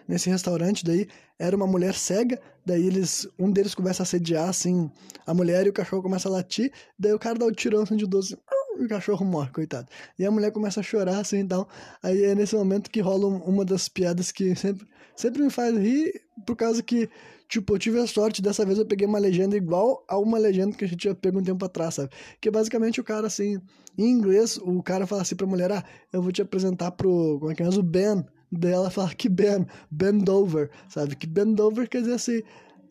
[0.08, 2.40] nesse restaurante daí era uma mulher cega.
[2.64, 4.90] Daí eles, um deles começa a assediar, assim,
[5.26, 6.72] a mulher e o cachorro começa a latir.
[6.98, 8.36] Daí o cara dá o tirão assim, de 12 e
[8.84, 9.88] o cachorro morre, coitado.
[10.18, 11.66] E a mulher começa a chorar, assim, então.
[12.02, 16.20] Aí é nesse momento que rola uma das piadas que sempre, sempre me faz rir,
[16.46, 17.08] por causa que
[17.52, 20.74] Tipo, eu tive a sorte, dessa vez eu peguei uma legenda igual a uma legenda
[20.74, 22.08] que a gente tinha pego um tempo atrás, sabe?
[22.40, 23.60] Que basicamente o cara, assim,
[23.98, 27.52] em inglês, o cara fala assim pra mulher, ah, eu vou te apresentar pro, como
[27.52, 28.24] é que é, o Ben.
[28.50, 29.66] Daí ela fala, que Ben?
[29.90, 31.14] Bend over, sabe?
[31.14, 32.38] Que bend over quer dizer assim,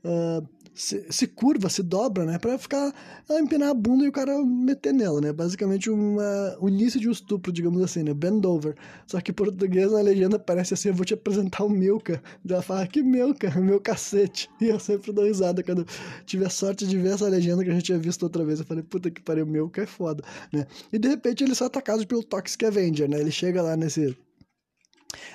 [0.05, 2.37] uh, se, se, curva, se dobra, né?
[2.39, 2.93] Pra ficar,
[3.29, 5.33] ela empinar a bunda e o cara meter nela, né?
[5.33, 8.13] Basicamente uma, o início de um estupro, digamos assim, né?
[8.13, 8.75] Bend over.
[9.05, 12.21] Só que em português, na legenda, parece assim, eu vou te apresentar o Milka.
[12.47, 13.51] Ela fala, que Milka?
[13.59, 14.49] Meu cacete.
[14.59, 15.85] E eu sempre dou risada quando
[16.25, 18.59] tive a sorte de ver essa legenda que a gente tinha visto outra vez.
[18.59, 20.65] Eu falei, puta que pariu, Milka é foda, né?
[20.91, 23.19] E de repente ele é atacado pelo Toxic Avenger, né?
[23.19, 24.15] Ele chega lá nesse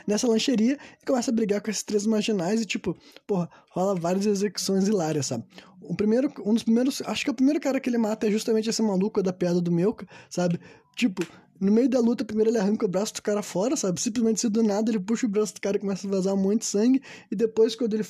[0.06, 4.26] nessa lancheria e começa a brigar com esses três marginais e, tipo, porra, rola várias
[4.26, 5.44] execuções hilárias, sabe?
[5.82, 8.30] O primeiro, um dos primeiros, acho que é o primeiro cara que ele mata é
[8.30, 10.60] justamente esse maluco da piada do Melka, sabe?
[10.96, 11.26] Tipo,
[11.60, 14.00] no meio da luta, primeiro ele arranca o braço do cara fora, sabe?
[14.00, 16.64] Simplesmente se do nada ele puxa o braço do cara e começa a vazar muito
[16.64, 17.02] sangue.
[17.30, 18.04] E depois, quando ele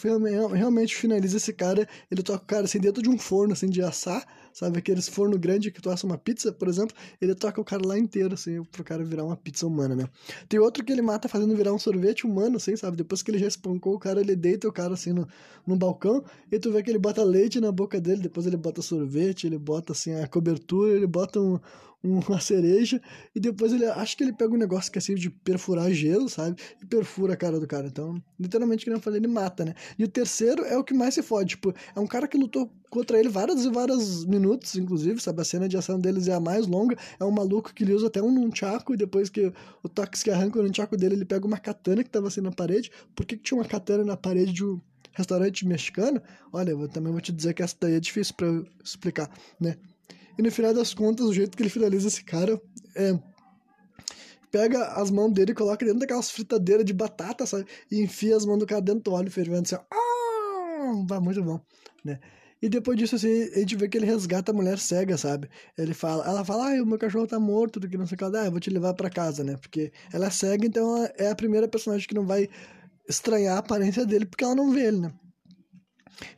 [0.52, 3.82] realmente finaliza esse cara, ele toca o cara assim dentro de um forno, assim, de
[3.82, 4.78] assar, sabe?
[4.78, 6.96] Aqueles forno grande que tu assa uma pizza, por exemplo.
[7.20, 10.08] Ele toca o cara lá inteiro, assim, pro cara virar uma pizza humana, né?
[10.48, 12.96] Tem outro que ele mata fazendo virar um sorvete humano, assim, sabe?
[12.96, 15.26] Depois que ele já espancou o cara, ele deita o cara assim no,
[15.66, 16.24] no balcão.
[16.50, 19.58] E tu vê que ele bota leite na boca dele, depois ele bota sorvete, ele
[19.58, 21.58] bota assim a cobertura, ele bota um
[22.28, 23.00] uma cereja,
[23.34, 26.28] e depois ele acho que ele pega um negócio que é assim de perfurar gelo,
[26.28, 26.60] sabe?
[26.82, 27.86] E perfura a cara do cara.
[27.86, 29.74] Então, literalmente, que eu falei, ele mata, né?
[29.98, 32.70] E o terceiro é o que mais se fode, tipo, é um cara que lutou
[32.88, 35.40] contra ele vários e vários minutos, inclusive, sabe?
[35.42, 36.96] A cena de ação deles é a mais longa.
[37.18, 40.30] É um maluco que ele usa até um nunchaku, e depois que o Tox que
[40.30, 42.90] arranca o nunchaku dele, ele pega uma katana que tava assim na parede.
[43.14, 44.80] Por que, que tinha uma katana na parede de um
[45.12, 46.22] restaurante mexicano?
[46.52, 48.48] Olha, eu também vou te dizer que essa daí é difícil para
[48.84, 49.76] explicar, né?
[50.38, 52.60] E no final das contas, o jeito que ele finaliza esse cara
[52.94, 53.18] é.
[54.50, 57.66] Pega as mãos dele e coloca dentro daquelas fritadeiras de batata, sabe?
[57.90, 61.04] E enfia as mãos do cara dentro do óleo fervendo assim, ó.
[61.08, 61.60] Vai muito bom,
[62.04, 62.20] né?
[62.62, 65.48] E depois disso, assim, a gente vê que ele resgata a mulher cega, sabe?
[65.76, 68.18] Ele fala, ela fala, ah, o meu cachorro tá morto, do que não sei o
[68.18, 68.24] que.
[68.24, 69.56] Ah, eu vou te levar para casa, né?
[69.56, 72.48] Porque ela é cega, então ela é a primeira personagem que não vai
[73.08, 75.12] estranhar a aparência dele, porque ela não vê ele, né?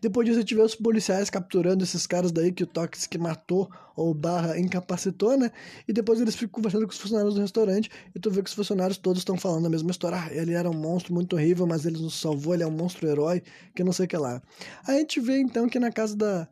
[0.00, 4.58] Depois disso, tive os policiais capturando esses caras daí que o Toxic matou ou barra
[4.58, 5.50] incapacitou, né?
[5.86, 8.54] E depois eles ficam conversando com os funcionários do restaurante e tu vê que os
[8.54, 10.18] funcionários todos estão falando a mesma história.
[10.18, 13.08] Ah, ele era um monstro muito horrível, mas ele nos salvou, ele é um monstro
[13.08, 13.42] herói,
[13.74, 14.42] que não sei o que lá.
[14.86, 16.48] A gente vê então que na casa da.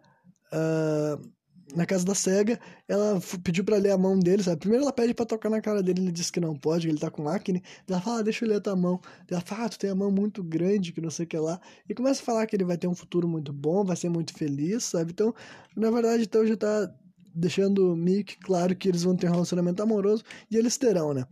[0.53, 1.36] Uh,
[1.75, 4.59] na casa da SEGA, ela pediu para ler a mão dele, sabe?
[4.59, 6.99] Primeiro ela pede para tocar na cara dele, ele disse que não pode, que ele
[6.99, 7.63] tá com acne.
[7.89, 9.01] Ela fala, ah, deixa eu ler a tua mão.
[9.29, 11.61] Ela fala, ah, tu tem a mão muito grande, que não sei o que lá.
[11.89, 14.33] E começa a falar que ele vai ter um futuro muito bom, vai ser muito
[14.33, 15.13] feliz, sabe?
[15.13, 15.35] Então,
[15.77, 16.91] na verdade, então já tá
[17.35, 21.27] deixando meio que claro que eles vão ter um relacionamento amoroso e eles terão, né?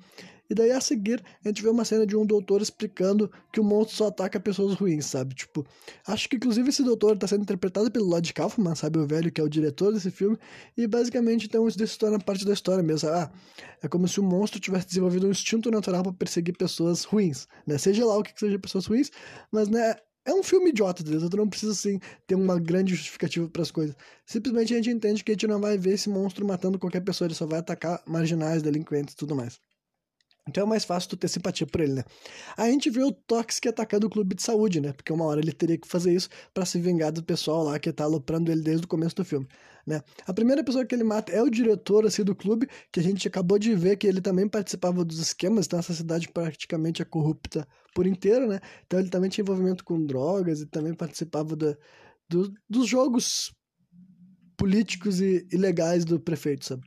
[0.48, 3.64] E daí a seguir a gente vê uma cena de um doutor explicando que o
[3.64, 5.34] monstro só ataca pessoas ruins, sabe?
[5.34, 5.66] Tipo,
[6.06, 8.98] acho que inclusive esse doutor tá sendo interpretado pelo Lloyd Kaufman, sabe?
[8.98, 10.38] O velho que é o diretor desse filme.
[10.76, 13.08] E basicamente então isso se torna parte da história mesmo.
[13.08, 13.30] Ah,
[13.82, 17.78] é como se o monstro tivesse desenvolvido um instinto natural para perseguir pessoas ruins, né?
[17.78, 19.10] Seja lá o que seja pessoas ruins,
[19.50, 21.28] mas né, é um filme idiota, entendeu?
[21.28, 23.94] Tu não precisa, assim, ter uma grande justificativa para as coisas.
[24.24, 27.26] Simplesmente a gente entende que a gente não vai ver esse monstro matando qualquer pessoa,
[27.26, 29.60] ele só vai atacar marginais, delinquentes e tudo mais.
[30.46, 32.04] Então é mais fácil tu ter simpatia por ele, né?
[32.56, 34.92] A gente vê o Toxic atacando o clube de saúde, né?
[34.92, 37.90] Porque uma hora ele teria que fazer isso para se vingar do pessoal lá que
[37.90, 39.48] tá aloprando ele desde o começo do filme,
[39.86, 40.02] né?
[40.26, 43.26] A primeira pessoa que ele mata é o diretor, assim, do clube, que a gente
[43.26, 47.66] acabou de ver que ele também participava dos esquemas, então essa cidade praticamente é corrupta
[47.94, 48.60] por inteiro, né?
[48.86, 51.74] Então ele também tinha envolvimento com drogas e também participava da,
[52.28, 53.50] do, dos jogos
[54.58, 56.82] políticos e ilegais do prefeito, sabe?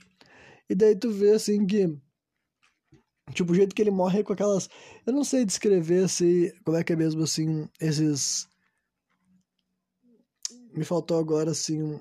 [0.69, 1.97] E daí tu vê, assim, que
[3.33, 4.69] Tipo, o jeito que ele morre com aquelas.
[5.05, 6.53] Eu não sei descrever se.
[6.63, 7.67] Como é que é mesmo assim.
[7.79, 8.47] Esses.
[10.73, 11.99] Me faltou agora assim.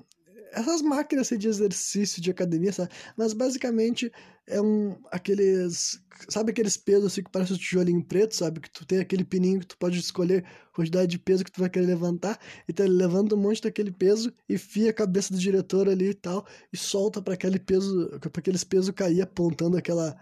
[0.51, 2.91] essas máquinas assim, de exercício, de academia, sabe?
[3.17, 4.11] Mas basicamente
[4.47, 4.97] é um.
[5.11, 6.01] aqueles.
[6.29, 8.61] Sabe aqueles pesos assim que parece um tijolinho preto, sabe?
[8.61, 11.59] Que tu tem aquele pininho que tu pode escolher a quantidade de peso que tu
[11.59, 12.39] vai querer levantar.
[12.67, 16.13] Então ele levanta um monte daquele peso e fia a cabeça do diretor ali e
[16.13, 16.45] tal.
[16.71, 18.09] E solta para aquele peso.
[18.19, 20.17] para aqueles pesos cair apontando aquela.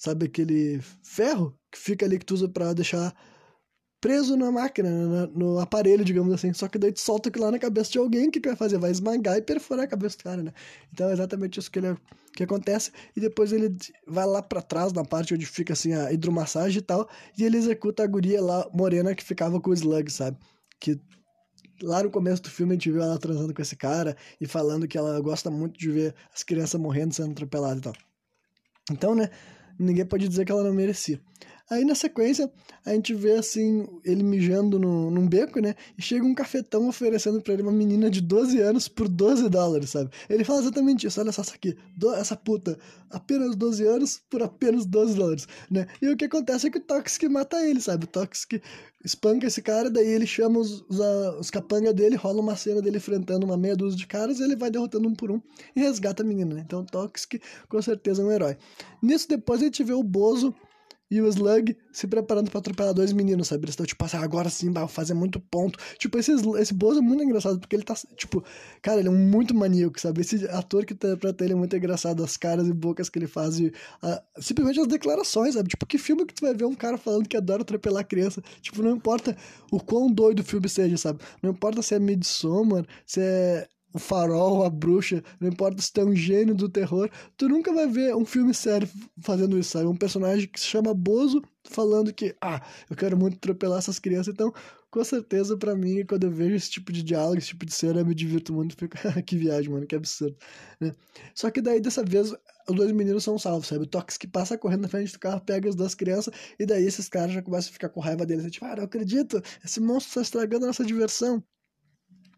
[0.00, 3.14] Sabe aquele ferro que fica ali que tu usa para deixar
[4.00, 6.54] preso na máquina, no, no, aparelho, digamos assim.
[6.54, 8.56] Só que daí tu solta aquilo lá na cabeça de alguém, o que, que vai
[8.56, 8.78] fazer?
[8.78, 10.54] Vai esmagar e perfurar a cabeça do cara, né?
[10.90, 11.94] Então é exatamente isso que, ele,
[12.34, 12.92] que acontece.
[13.14, 16.82] E depois ele vai lá para trás, na parte onde fica assim a hidromassagem e
[16.82, 20.38] tal, e ele executa a guria lá, morena, que ficava com o Slug, sabe?
[20.80, 20.98] Que
[21.82, 24.88] lá no começo do filme a gente viu ela transando com esse cara e falando
[24.88, 27.92] que ela gosta muito de ver as crianças morrendo, sendo atropeladas e tal.
[28.90, 29.28] Então, né?
[29.80, 31.18] Ninguém pode dizer que ela não merecia.
[31.70, 32.50] Aí na sequência,
[32.84, 35.76] a gente vê assim, ele mijando no, num beco, né?
[35.96, 39.90] E chega um cafetão oferecendo para ele uma menina de 12 anos por 12 dólares,
[39.90, 40.10] sabe?
[40.28, 42.76] Ele fala exatamente isso, olha só isso aqui, do, essa puta,
[43.08, 45.86] apenas 12 anos por apenas 12 dólares, né?
[46.02, 48.04] E o que acontece é que o Toxic mata ele, sabe?
[48.04, 48.60] O Toxic
[49.04, 50.98] espanca esse cara, daí ele chama os, os,
[51.38, 54.56] os capanga dele, rola uma cena dele enfrentando uma meia dúzia de caras, e ele
[54.56, 55.40] vai derrotando um por um
[55.76, 56.64] e resgata a menina, né?
[56.66, 58.56] Então o Toxic com certeza é um herói.
[59.00, 60.52] Nisso depois a gente vê o Bozo
[61.10, 63.64] e o Slug se preparando para atropelar dois meninos, sabe?
[63.64, 65.78] Eles estão tipo assim, agora sim, vai fazer muito ponto.
[65.98, 68.44] Tipo, esse, esse Bozo é muito engraçado, porque ele tá, tipo,
[68.80, 70.20] cara, ele é muito maníaco, sabe?
[70.20, 73.58] Esse ator que interpreta ele é muito engraçado, as caras e bocas que ele faz,
[73.58, 73.72] e,
[74.38, 75.68] simplesmente as declarações, sabe?
[75.68, 78.40] Tipo, que filme que tu vai ver um cara falando que adora atropelar criança?
[78.62, 79.36] Tipo, não importa
[79.70, 81.20] o quão doido o filme seja, sabe?
[81.42, 86.00] Não importa se é Midsommar, se é o farol, a bruxa, não importa se tu
[86.00, 88.88] é um gênio do terror, tu nunca vai ver um filme sério
[89.22, 89.86] fazendo isso, sabe?
[89.86, 94.32] Um personagem que se chama Bozo falando que, ah, eu quero muito atropelar essas crianças,
[94.32, 94.52] então,
[94.90, 98.00] com certeza, para mim, quando eu vejo esse tipo de diálogo, esse tipo de cena,
[98.00, 100.36] eu me divirto muito, fico, que viagem, mano, que absurdo,
[100.80, 100.94] né?
[101.34, 102.32] Só que daí, dessa vez,
[102.68, 103.84] os dois meninos são salvos, sabe?
[103.84, 106.84] O Tox que passa correndo na frente do carro, pega as duas crianças, e daí
[106.84, 110.08] esses caras já começam a ficar com raiva deles, tipo, ah, não acredito, esse monstro
[110.08, 111.42] está estragando a nossa diversão,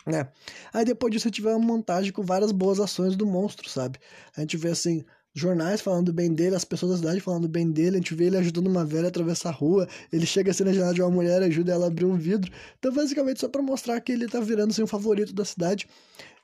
[0.07, 0.29] né?
[0.73, 3.99] Aí depois disso gente vê uma montagem com várias boas ações do monstro, sabe?
[4.37, 7.97] A gente vê assim, jornais falando bem dele, as pessoas da cidade falando bem dele,
[7.97, 10.73] a gente vê ele ajudando uma velha a atravessar a rua, ele chega assim na
[10.73, 12.53] janela de uma mulher, ajuda ela a abrir um vidro.
[12.79, 15.89] Então, basicamente, só para mostrar que ele tá virando assim, um favorito da cidade.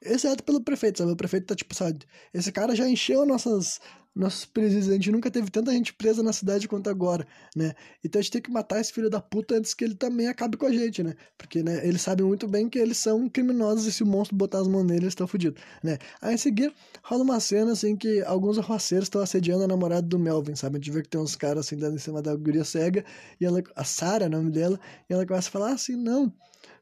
[0.01, 1.13] Exceto pelo prefeito, sabe?
[1.13, 1.99] O prefeito tá tipo, sabe?
[2.33, 3.81] Esse cara já encheu nossas
[4.19, 4.89] nossos presídios.
[4.89, 7.73] A gente nunca teve tanta gente presa na cidade quanto agora, né?
[8.05, 10.57] Então a gente tem que matar esse filho da puta antes que ele também acabe
[10.57, 11.15] com a gente, né?
[11.39, 14.59] Porque, né, eles sabem muito bem que eles são criminosos e se o monstro botar
[14.59, 15.99] as mãos neles, eles estão fodidos, né?
[16.21, 16.73] Aí em seguida,
[17.05, 20.77] rola uma cena, assim, que alguns arruaceiros estão assediando a namorada do Melvin, sabe?
[20.77, 23.05] A gente vê que tem uns caras, assim, dando em cima da guria cega,
[23.41, 24.79] e ela, a Sarah, o nome dela,
[25.09, 26.33] e ela começa a falar assim, não,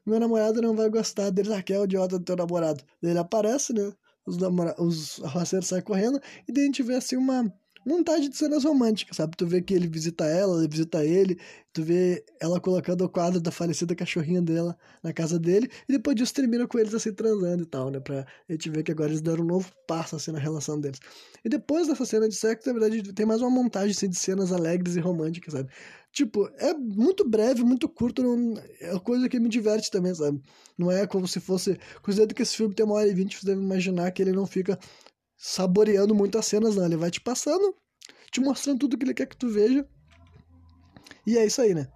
[0.05, 2.83] meu namorado não vai gostar dele, ah, que é o idiota do teu namorado.
[3.03, 3.93] Ele aparece, né?
[4.27, 4.37] Os,
[4.77, 7.51] os arruaceiros saem correndo, e daí a gente vê assim uma
[7.87, 9.35] montagem de cenas românticas, sabe?
[9.37, 11.39] Tu vê que ele visita ela, ela visita ele,
[11.73, 16.15] tu vê ela colocando o quadro da falecida cachorrinha dela na casa dele, e depois
[16.15, 17.99] disso termina com eles assim transando e tal, né?
[17.99, 20.99] Pra gente ver que agora eles deram um novo passo assim na relação deles.
[21.43, 24.51] E depois dessa cena de sexo, na verdade, tem mais uma montagem assim, de cenas
[24.51, 25.69] alegres e românticas, sabe?
[26.11, 30.41] Tipo, é muito breve, muito curto, não, é coisa que me diverte também, sabe?
[30.77, 31.77] Não é como se fosse.
[32.01, 34.45] Considerando que esse filme tem uma hora e vinte, você deve imaginar que ele não
[34.47, 34.79] fica
[35.37, 36.85] saboreando muito as cenas, não.
[36.85, 37.75] Ele vai te passando,
[38.31, 39.87] te mostrando tudo que ele quer que tu veja.
[41.25, 41.87] E é isso aí, né?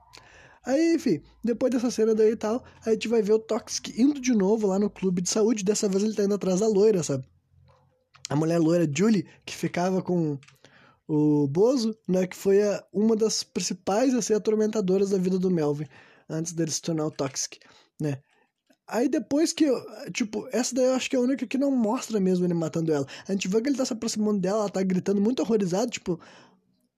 [0.64, 4.20] Aí, enfim, depois dessa cena daí e tal, a gente vai ver o Toxic indo
[4.20, 5.64] de novo lá no clube de saúde.
[5.64, 7.26] Dessa vez ele tá indo atrás da loira, sabe?
[8.30, 10.38] A mulher loira Julie, que ficava com
[11.08, 15.86] o Bozo, né, que foi a, uma das principais assim, atormentadoras da vida do Melvin,
[16.30, 17.60] antes dele se tornar o Toxic,
[18.00, 18.22] né.
[18.92, 19.66] Aí depois que,
[20.12, 22.92] tipo, essa daí eu acho que é a única que não mostra mesmo ele matando
[22.92, 23.08] ela.
[23.28, 26.20] A gente vê que ele tá se aproximando dela, ela tá gritando muito horrorizado, tipo,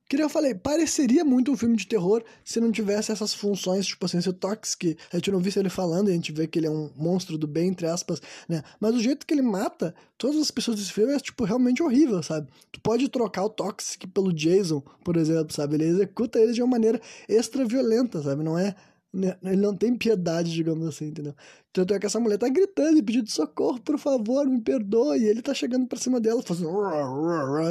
[0.09, 4.05] que eu falei, pareceria muito um filme de terror se não tivesse essas funções, tipo
[4.05, 6.69] assim, esse Toxic, a gente não visse ele falando, a gente vê que ele é
[6.69, 8.63] um monstro do bem, entre aspas, né?
[8.79, 12.21] Mas o jeito que ele mata todas as pessoas desse filme é, tipo, realmente horrível,
[12.21, 12.47] sabe?
[12.71, 15.75] Tu pode trocar o Toxic pelo Jason, por exemplo, sabe?
[15.75, 18.43] Ele executa ele de uma maneira extra violenta, sabe?
[18.43, 18.75] Não é...
[19.13, 19.37] Né?
[19.43, 21.35] Ele não tem piedade, digamos assim, entendeu?
[21.71, 25.19] Tanto é que essa mulher tá gritando e pedindo socorro, por favor, me perdoe.
[25.19, 26.69] E ele tá chegando pra cima dela, fazendo...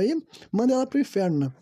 [0.03, 1.53] E manda ela pro inferno, né?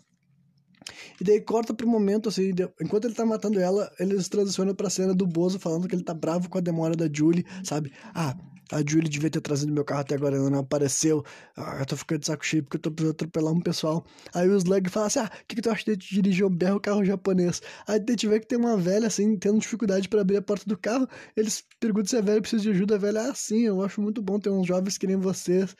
[1.19, 5.13] E daí corta pro momento, assim, enquanto ele tá matando ela, eles transicionam pra cena
[5.13, 7.91] do Bozo falando que ele tá bravo com a demora da Julie, sabe?
[8.13, 8.35] Ah,
[8.71, 11.23] A Julie devia ter trazido meu carro até agora, ela não apareceu.
[11.55, 14.05] Ah, eu tô ficando de saco cheio porque eu tô precisando atropelar um pessoal.
[14.33, 16.79] Aí o Slug fala assim: Ah, o que, que tu acha de dirigir um berro
[16.79, 17.61] carro japonês?
[17.87, 20.77] Aí gente vê que tem uma velha, assim, tendo dificuldade para abrir a porta do
[20.77, 21.07] carro.
[21.35, 22.95] Eles perguntam se a velha precisa de ajuda.
[22.95, 25.75] A velha, ah, sim, eu acho muito bom ter uns jovens que nem vocês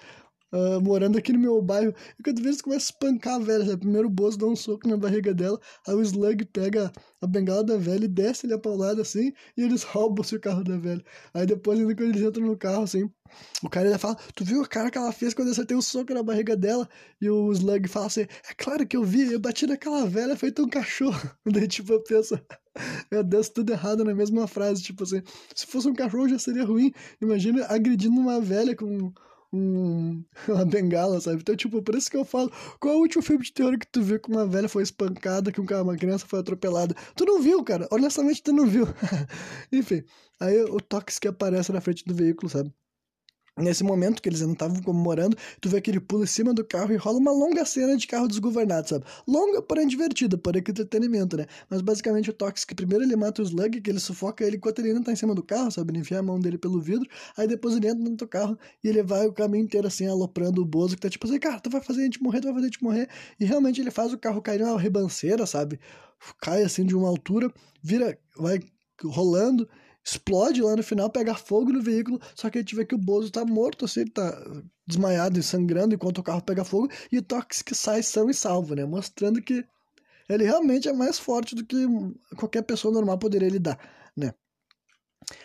[0.51, 1.93] uh, morando aqui no meu bairro.
[2.19, 3.77] E quando vezes começa a espancar a velha, sabe?
[3.77, 7.63] Primeiro o Bozo dá um soco na barriga dela, aí o Slug pega a bengala
[7.63, 11.03] da velha e desce ele a paulada assim, e eles roubam-se o carro da velha.
[11.33, 13.09] Aí depois, ainda quando eles entram no carro, assim,
[13.63, 15.81] o cara ainda fala, tu viu a cara que ela fez quando eu acertei um
[15.81, 16.87] soco na barriga dela?
[17.19, 20.63] E o Slug fala assim, é claro que eu vi, eu bati naquela velha feito
[20.63, 21.29] um cachorro.
[21.45, 22.39] Daí, tipo, eu penso,
[23.11, 25.21] meu Deus, tudo errado na mesma frase, tipo assim,
[25.55, 26.91] se fosse um cachorro já seria ruim.
[27.21, 29.13] Imagina agredindo uma velha com
[29.53, 31.41] um, uma bengala, sabe?
[31.41, 33.87] Então, tipo, por isso que eu falo, qual é o último filme de terror que
[33.87, 36.95] tu viu que uma velha foi espancada, que uma criança foi atropelada?
[37.15, 37.87] Tu não viu, cara.
[37.91, 38.87] Honestamente, tu não viu.
[39.71, 40.03] Enfim,
[40.39, 42.73] aí o Toxic aparece na frente do veículo, sabe?
[43.57, 46.63] Nesse momento que eles não estavam comemorando, tu vê que ele pula em cima do
[46.63, 49.05] carro e rola uma longa cena de carro desgovernado, sabe?
[49.27, 51.45] Longa, porém divertida, porém que entretenimento, né?
[51.69, 54.89] Mas basicamente o Toxic, primeiro ele mata o Slug, que ele sufoca ele enquanto ele
[54.89, 55.91] ainda tá em cima do carro, sabe?
[55.91, 58.87] Ele enfia a mão dele pelo vidro, aí depois ele entra dentro do carro e
[58.87, 61.69] ele vai o caminho inteiro assim, aloprando o Bozo, que tá tipo assim, cara, tu
[61.69, 63.09] vai fazer a gente morrer, tu vai fazer a gente morrer.
[63.37, 65.77] E realmente ele faz o carro cair numa ribanceira, sabe?
[66.41, 67.51] Cai assim de uma altura,
[67.83, 68.61] vira, vai
[69.03, 69.67] rolando
[70.03, 72.97] explode lá no final, pega fogo no veículo, só que a gente vê que o
[72.97, 74.31] Bozo tá morto, assim, ele tá
[74.85, 78.75] desmaiado e sangrando enquanto o carro pega fogo, e o Toxic sai são e salvo,
[78.75, 78.85] né?
[78.85, 79.63] Mostrando que
[80.27, 81.85] ele realmente é mais forte do que
[82.35, 83.77] qualquer pessoa normal poderia lidar,
[84.15, 84.33] né?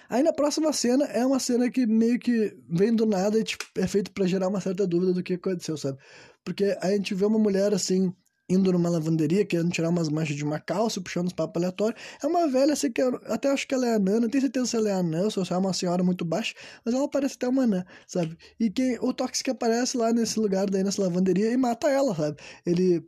[0.09, 3.65] Aí na próxima cena é uma cena que meio que vem do nada e tipo,
[3.77, 5.99] é feito para gerar uma certa dúvida do que aconteceu, sabe?
[6.45, 8.13] Porque a gente vê uma mulher assim,
[8.49, 12.01] indo numa lavanderia, querendo tirar umas manchas de uma calça, puxando uns papos aleatórios.
[12.23, 14.67] É uma velha, assim, que eu até acho que ela é anã, não tenho certeza
[14.67, 16.55] se ela é anã ou se é uma senhora muito baixa,
[16.85, 18.37] mas ela parece até uma anã, sabe?
[18.59, 22.37] E quem, o Toxic aparece lá nesse lugar, daí nessa lavanderia, e mata ela, sabe?
[22.65, 23.05] Ele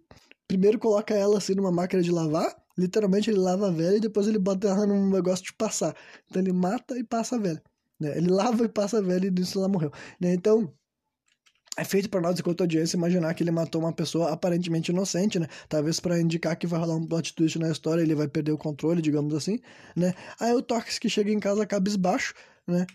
[0.47, 4.27] primeiro coloca ela, assim, numa máquina de lavar, literalmente ele lava a velha e depois
[4.27, 5.95] ele bota ela num negócio de passar.
[6.29, 7.63] Então ele mata e passa a velha.
[8.01, 8.17] Né?
[8.17, 9.91] Ele lava e passa a velha e nisso ela morreu.
[10.21, 10.33] Né?
[10.35, 10.73] Então
[11.77, 15.47] é feito para nós, enquanto audiência, imaginar que ele matou uma pessoa aparentemente inocente, né?
[15.69, 18.59] Talvez para indicar que vai rolar um plot twist na história, ele vai perder o
[18.59, 19.61] controle, digamos assim,
[19.95, 20.15] né?
[20.41, 22.35] Aí o Toxic chega em casa cabisbaixo,
[22.67, 22.87] né?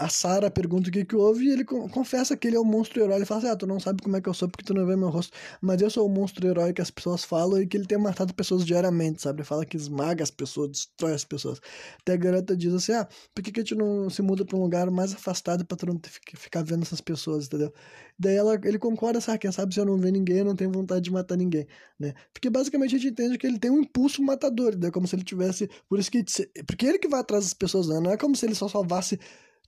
[0.00, 3.02] A Sarah pergunta o que que houve e ele confessa que ele é um monstro
[3.02, 3.16] herói.
[3.16, 4.86] Ele fala assim, ah, tu não sabe como é que eu sou porque tu não
[4.86, 5.36] vê meu rosto.
[5.60, 8.32] Mas eu sou o monstro herói que as pessoas falam e que ele tem matado
[8.32, 9.40] pessoas diariamente, sabe?
[9.40, 11.60] Ele fala que esmaga as pessoas, destrói as pessoas.
[12.00, 14.56] Até a garota diz assim, ah, por que que a gente não se muda pra
[14.56, 16.00] um lugar mais afastado pra tu não
[16.34, 17.70] ficar vendo essas pessoas, entendeu?
[18.18, 19.38] Daí ela, ele concorda, sabe?
[19.40, 21.66] Quem sabe se eu não ver ninguém, eu não tenho vontade de matar ninguém,
[21.98, 22.14] né?
[22.32, 24.90] Porque basicamente a gente entende que ele tem um impulso matador, né?
[24.90, 25.68] Como se ele tivesse...
[25.90, 26.24] Por isso que...
[26.66, 28.00] Porque ele que vai atrás das pessoas, né?
[28.00, 29.20] Não é como se ele só salvasse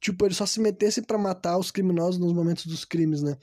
[0.03, 3.37] tipo, ele só se metesse para matar os criminosos nos momentos dos crimes, né?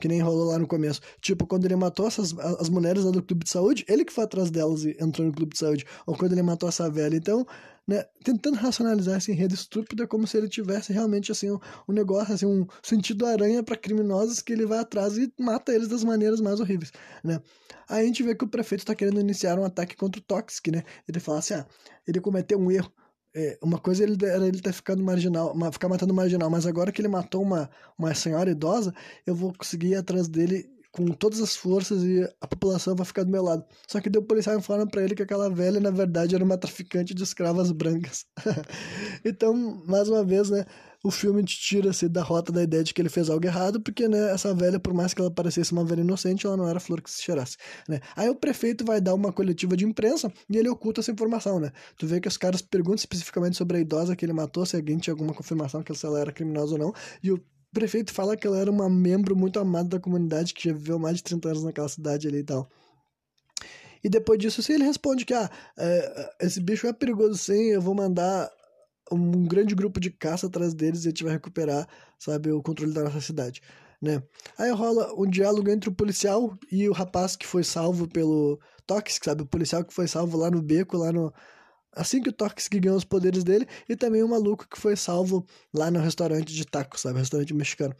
[0.00, 1.02] Que nem rolou lá no começo.
[1.20, 4.24] Tipo, quando ele matou essas, as mulheres lá do clube de saúde, ele que foi
[4.24, 5.84] atrás delas e entrou no clube de saúde.
[6.06, 7.14] Ou quando ele matou essa velha.
[7.14, 7.46] Então,
[7.86, 11.92] né, tentando racionalizar esse enredo estúpido, é como se ele tivesse realmente, assim, um, um
[11.92, 16.02] negócio, assim, um sentido aranha para criminosos que ele vai atrás e mata eles das
[16.02, 17.42] maneiras mais horríveis, né?
[17.86, 20.70] Aí a gente vê que o prefeito tá querendo iniciar um ataque contra o Toxic,
[20.70, 20.82] né?
[21.06, 21.66] Ele fala assim, ah,
[22.06, 22.90] ele cometeu um erro
[23.34, 27.00] é, uma coisa ele, era ele ter ficado marginal, ficar matando marginal, mas agora que
[27.00, 28.92] ele matou uma, uma senhora idosa,
[29.26, 33.24] eu vou conseguir ir atrás dele com todas as forças e a população vai ficar
[33.24, 33.64] do meu lado.
[33.86, 37.14] Só que deu policial informando para ele que aquela velha, na verdade, era uma traficante
[37.14, 38.24] de escravas brancas.
[39.24, 40.64] então, mais uma vez, né?
[41.02, 44.06] o filme te tira-se da rota da ideia de que ele fez algo errado, porque,
[44.06, 47.00] né, essa velha, por mais que ela parecesse uma velha inocente, ela não era flor
[47.00, 47.56] que se cheirasse,
[47.88, 48.00] né?
[48.14, 51.72] Aí o prefeito vai dar uma coletiva de imprensa e ele oculta essa informação, né?
[51.96, 54.98] Tu vê que os caras perguntam especificamente sobre a idosa que ele matou, se alguém
[54.98, 57.40] tinha alguma confirmação que ela era criminosa ou não, e o
[57.72, 61.16] prefeito fala que ela era uma membro muito amada da comunidade, que já viveu mais
[61.16, 62.68] de 30 anos naquela cidade ali e tal.
[64.02, 67.80] E depois disso, se ele responde que ah, é, esse bicho é perigoso sim, eu
[67.80, 68.50] vou mandar
[69.12, 71.86] um grande grupo de caça atrás deles e a gente vai recuperar,
[72.18, 73.60] sabe, o controle da nossa cidade,
[74.00, 74.22] né?
[74.56, 79.24] Aí rola um diálogo entre o policial e o rapaz que foi salvo pelo Toxic,
[79.24, 79.42] sabe?
[79.42, 81.32] O policial que foi salvo lá no beco, lá no...
[81.92, 85.44] Assim que o Toxic ganhou os poderes dele, e também o maluco que foi salvo
[85.74, 87.18] lá no restaurante de tacos, sabe?
[87.18, 87.94] Restaurante mexicano.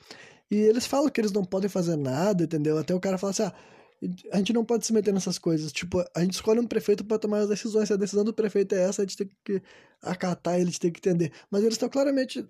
[0.50, 2.78] E eles falam que eles não podem fazer nada, entendeu?
[2.78, 3.54] Até o cara fala assim, ah,
[4.32, 5.72] a gente não pode se meter nessas coisas.
[5.72, 7.88] Tipo, a gente escolhe um prefeito para tomar as decisões.
[7.88, 9.62] Se a decisão do prefeito é essa, a gente tem que
[10.02, 11.32] acatar, eles têm que entender.
[11.50, 12.46] Mas eles estão claramente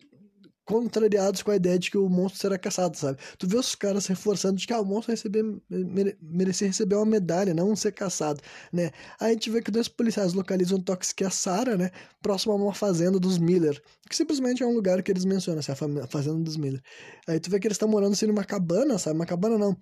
[0.71, 3.19] contrariados com a ideia de que o monstro será caçado, sabe?
[3.39, 7.07] Tu vê os caras reforçando de que ah, o monstro receber, mere, merecia receber uma
[7.07, 8.41] medalha, não ser caçado,
[8.73, 8.91] né?
[9.19, 11.91] Aí a gente vê que dois policiais localizam o Tox, que é a Sarah, né?
[12.23, 15.73] Próximo a uma fazenda dos Miller, que simplesmente é um lugar que eles mencionam, assim,
[15.73, 16.81] a fazenda dos Miller.
[17.27, 19.17] Aí tu vê que eles estão morando assim numa cabana, sabe?
[19.17, 19.77] Uma cabana não,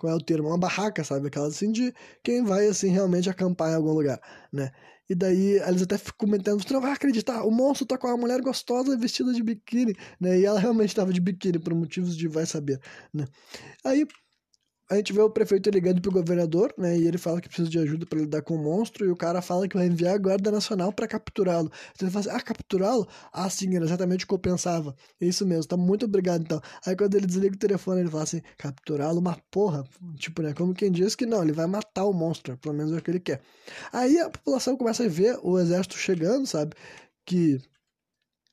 [0.00, 0.48] qual é o termo?
[0.48, 1.26] Uma barraca, sabe?
[1.26, 1.92] Aquela assim de
[2.24, 4.18] quem vai assim realmente acampar em algum lugar,
[4.50, 4.72] né?
[5.10, 8.16] E daí eles até ficam comentando, você não vai acreditar, o monstro tá com uma
[8.16, 10.38] mulher gostosa vestida de biquíni, né?
[10.38, 12.80] E ela realmente estava de biquíni por motivos de vai saber,
[13.12, 13.26] né?
[13.84, 14.06] Aí
[14.90, 16.98] a gente vê o prefeito ligando pro governador, né?
[16.98, 19.06] E ele fala que precisa de ajuda para lidar com o monstro.
[19.06, 21.70] E o cara fala que vai enviar a Guarda Nacional para capturá-lo.
[21.94, 23.06] Então ele fala assim: Ah, capturá-lo?
[23.32, 24.96] Ah, sim, era exatamente o que eu pensava.
[25.20, 26.60] É isso mesmo, tá muito obrigado então.
[26.84, 29.84] Aí quando ele desliga o telefone, ele fala assim: Capturá-lo, uma porra.
[30.16, 30.52] Tipo, né?
[30.54, 32.58] Como quem diz que não, ele vai matar o monstro.
[32.58, 33.40] Pelo menos é o que ele quer.
[33.92, 36.74] Aí a população começa a ver o exército chegando, sabe?
[37.24, 37.60] Que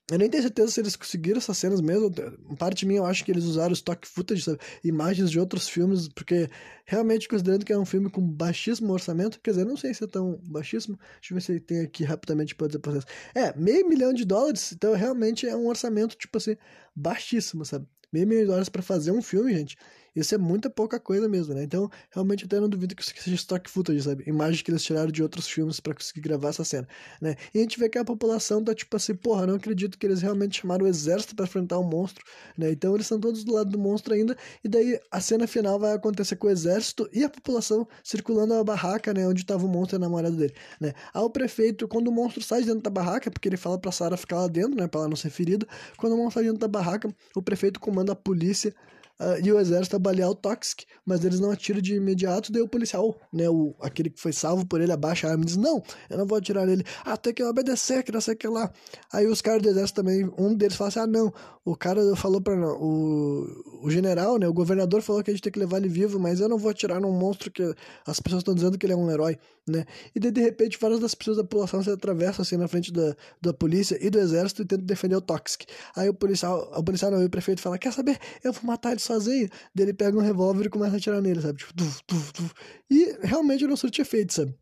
[0.09, 2.09] eu nem tenho certeza se eles conseguiram essas cenas mesmo.
[2.57, 4.59] Parte de mim, eu acho que eles usaram stock footage, sabe?
[4.81, 6.49] imagens de outros filmes, porque
[6.85, 10.07] realmente, considerando que é um filme com baixíssimo orçamento, quer dizer, não sei se é
[10.07, 10.97] tão baixíssimo.
[11.19, 13.05] Deixa eu ver se tem aqui rapidamente para dizer pra vocês.
[13.35, 16.55] É, meio milhão de dólares, então realmente é um orçamento, tipo assim,
[16.95, 17.85] baixíssimo, sabe?
[18.11, 19.77] Meio milhão de dólares para fazer um filme, gente.
[20.17, 21.63] Isso é muita pouca coisa mesmo, né?
[21.63, 24.23] Então, realmente, até não duvido que isso seja stock footage, sabe?
[24.25, 26.87] Imagens que eles tiraram de outros filmes para conseguir gravar essa cena,
[27.21, 27.35] né?
[27.53, 30.21] E a gente vê que a população tá tipo assim, porra, não acredito que eles
[30.21, 32.25] realmente chamaram o exército para enfrentar o um monstro,
[32.57, 32.71] né?
[32.71, 35.93] Então, eles estão todos do lado do monstro ainda, e daí a cena final vai
[35.93, 39.27] acontecer com o exército e a população circulando a barraca, né?
[39.27, 40.93] Onde tava o monstro e a namorada dele, né?
[41.13, 43.91] Aí o prefeito, quando o monstro sai de dentro da barraca, porque ele fala pra
[43.91, 44.87] Sarah ficar lá dentro, né?
[44.87, 48.13] Pra ela não ser ferida, quando o monstro sai dentro da barraca, o prefeito comanda
[48.13, 48.73] a polícia
[49.19, 52.67] uh, e o exército balear o Toxic, mas eles não atiram de imediato, daí o
[52.67, 55.81] policial, né, o, aquele que foi salvo por ele, abaixa a arma e diz, não,
[56.09, 58.71] eu não vou atirar nele, até que obedecer, que não sei o que lá.
[59.11, 62.41] Aí os caras do exército também, um deles fala assim, ah, não, o cara falou
[62.41, 65.89] para o, o general, né, o governador falou que a gente tem que levar ele
[65.89, 67.63] vivo, mas eu não vou atirar num monstro que
[68.05, 69.37] as pessoas estão dizendo que ele é um herói,
[69.67, 72.91] né, e daí de repente várias das pessoas da população se atravessam assim na frente
[72.91, 75.65] da, da polícia e do exército e tentam defender o Toxic.
[75.95, 79.49] Aí o policial, o policial não, o prefeito fala, quer saber, eu vou matar sozinho.
[79.73, 81.59] Daí ele pega um revólver e começa a atirar nele, sabe?
[81.59, 82.53] Tipo, tuf, tuf, tuf.
[82.89, 84.55] E realmente não surte efeito, sabe?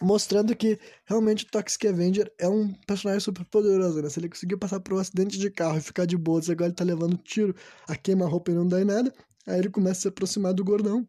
[0.00, 4.10] Mostrando que realmente o Toxic Avenger é um personagem super poderoso, né?
[4.10, 6.74] Se ele conseguir passar por um acidente de carro e ficar de boa, agora ele
[6.74, 7.54] tá levando tiro,
[7.86, 9.12] a queima-roupa e não dá em nada,
[9.46, 11.06] aí ele começa a se aproximar do gordão.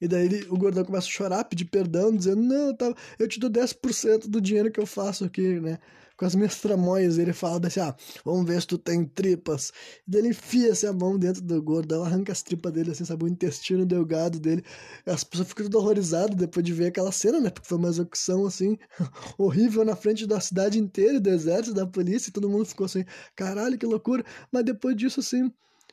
[0.00, 3.38] E daí ele, o gordão começa a chorar, pedir perdão, dizendo: Não, tá, eu te
[3.40, 5.78] dou 10% do dinheiro que eu faço aqui, né?
[6.18, 7.94] com as minhas tramóias, ele fala assim, ah,
[8.24, 9.72] vamos ver se tu tem tripas.
[10.06, 13.04] E daí ele enfia assim, a mão dentro do gordão, arranca as tripas dele, assim,
[13.04, 14.64] sabe, o intestino delgado dele.
[15.06, 18.44] As pessoas ficam tudo horrorizadas depois de ver aquela cena, né, porque foi uma execução,
[18.44, 18.76] assim,
[19.38, 23.04] horrível na frente da cidade inteira, do exército, da polícia, e todo mundo ficou assim,
[23.36, 24.24] caralho, que loucura.
[24.50, 25.52] Mas depois disso, assim,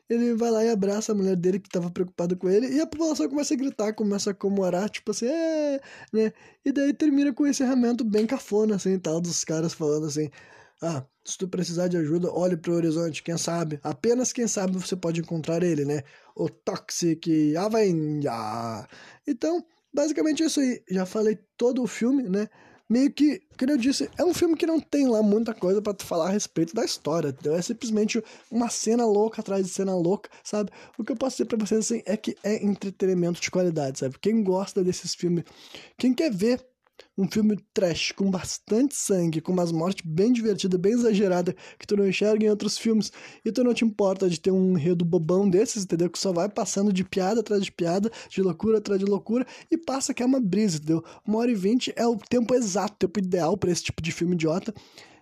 [0.09, 2.87] ele vai lá e abraça a mulher dele que estava preocupada com ele, e a
[2.87, 5.81] população começa a gritar, começa a comemorar, tipo assim, é,
[6.13, 6.33] né?
[6.63, 10.29] E daí termina com esse encerramento bem cafona, assim, tal, dos caras falando assim,
[10.81, 14.95] ah, se tu precisar de ajuda, olhe pro horizonte, quem sabe, apenas quem sabe você
[14.95, 16.03] pode encontrar ele, né?
[16.35, 18.31] O Toxic Avenger.
[19.27, 20.83] Então, basicamente é isso aí.
[20.89, 22.47] Já falei todo o filme, né?
[22.89, 25.95] Meio que, como eu disse, é um filme que não tem lá muita coisa para
[25.99, 27.55] falar a respeito da história, entendeu?
[27.55, 30.71] É simplesmente uma cena louca atrás de cena louca, sabe?
[30.97, 34.17] O que eu posso dizer para vocês assim é que é entretenimento de qualidade, sabe?
[34.19, 35.43] Quem gosta desses filmes,
[35.97, 36.65] quem quer ver
[37.17, 41.95] um filme trash com bastante sangue, com umas mortes bem divertidas, bem exageradas, que tu
[41.95, 43.11] não enxerga em outros filmes,
[43.43, 46.09] e tu não te importa de ter um enredo bobão desses, entendeu?
[46.09, 49.77] Que só vai passando de piada atrás de piada, de loucura atrás de loucura, e
[49.77, 51.03] passa que é uma brisa, entendeu?
[51.25, 54.11] Uma hora e vinte é o tempo exato, o tempo ideal para esse tipo de
[54.11, 54.73] filme idiota,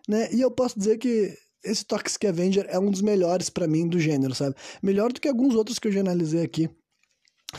[0.07, 0.33] né?
[0.33, 3.99] E eu posso dizer que esse Toxic Avenger é um dos melhores para mim do
[3.99, 4.55] gênero, sabe?
[4.81, 6.69] Melhor do que alguns outros que eu já analisei aqui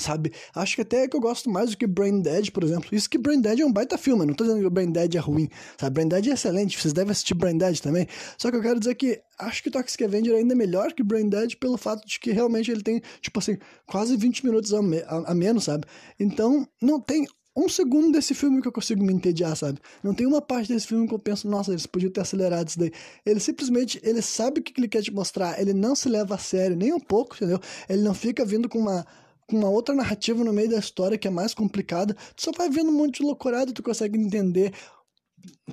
[0.01, 0.33] sabe?
[0.55, 2.89] Acho que até que eu gosto mais do que Brain Dead, por exemplo.
[2.93, 5.15] Isso que Brain Dead é um baita filme, não tô dizendo que o Brain Dead
[5.15, 5.95] é ruim, sabe?
[5.95, 8.07] Brain Dead é excelente, vocês devem assistir Brain Dead também.
[8.39, 11.29] Só que eu quero dizer que acho que Toxic Avenger é ainda melhor que Brain
[11.29, 14.99] Dead pelo fato de que realmente ele tem, tipo assim, quase 20 minutos a, me
[15.03, 15.85] a, a menos, sabe?
[16.19, 17.27] Então, não tem
[17.57, 19.79] um segundo desse filme que eu consigo me entediar, sabe?
[20.03, 22.79] Não tem uma parte desse filme que eu penso, nossa, eles podiam ter acelerado isso
[22.79, 22.91] daí.
[23.25, 26.39] Ele simplesmente, ele sabe o que ele quer te mostrar, ele não se leva a
[26.39, 27.61] sério nem um pouco, entendeu?
[27.89, 29.07] Ele não fica vindo com uma
[29.47, 32.69] com uma outra narrativa no meio da história que é mais complicada, tu só vai
[32.71, 34.73] vendo um monte de loucurada, tu consegue entender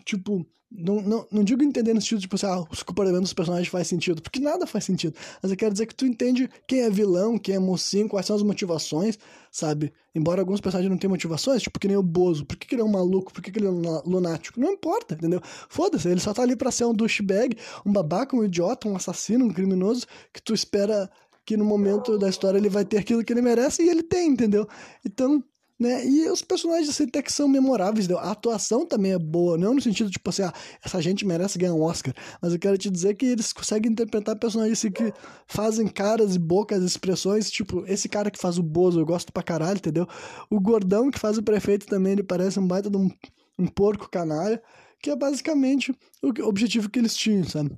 [0.06, 3.68] tipo, não, não, não digo entender no sentido, tipo assim, ah, os comportamentos dos personagens
[3.68, 5.16] faz sentido, porque nada faz sentido.
[5.42, 8.36] Mas eu quero dizer que tu entende quem é vilão, quem é mocinho, quais são
[8.38, 9.20] as motivações,
[9.52, 9.92] sabe?
[10.16, 12.82] Embora alguns personagens não tenham motivações, tipo que nem o Bozo, por que, que ele
[12.82, 14.60] é um maluco, por que, que ele é um lunático?
[14.60, 15.42] Não importa, entendeu?
[15.70, 19.46] Foda-se, ele só tá ali pra ser um douchebag, um babaca, um idiota, um assassino,
[19.46, 21.10] um criminoso, que tu espera
[21.46, 24.30] que no momento da história ele vai ter aquilo que ele merece e ele tem,
[24.30, 24.68] entendeu?
[25.06, 25.44] Então,
[25.82, 26.06] né?
[26.06, 29.82] E os personagens assim, até que são memoráveis, a atuação também é boa, não no
[29.82, 30.54] sentido tipo assim, ah,
[30.86, 34.38] essa gente merece ganhar um Oscar, mas eu quero te dizer que eles conseguem interpretar
[34.38, 35.12] personagens assim, que
[35.48, 39.42] fazem caras e bocas, expressões, tipo, esse cara que faz o Bozo, eu gosto pra
[39.42, 40.08] caralho, entendeu?
[40.52, 43.10] O gordão que faz o prefeito também, ele parece um baita de um,
[43.58, 44.62] um porco canalha,
[45.02, 47.72] que é basicamente o objetivo que eles tinham, sabe?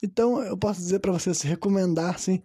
[0.00, 2.40] Então, eu posso dizer para vocês, recomendar, assim,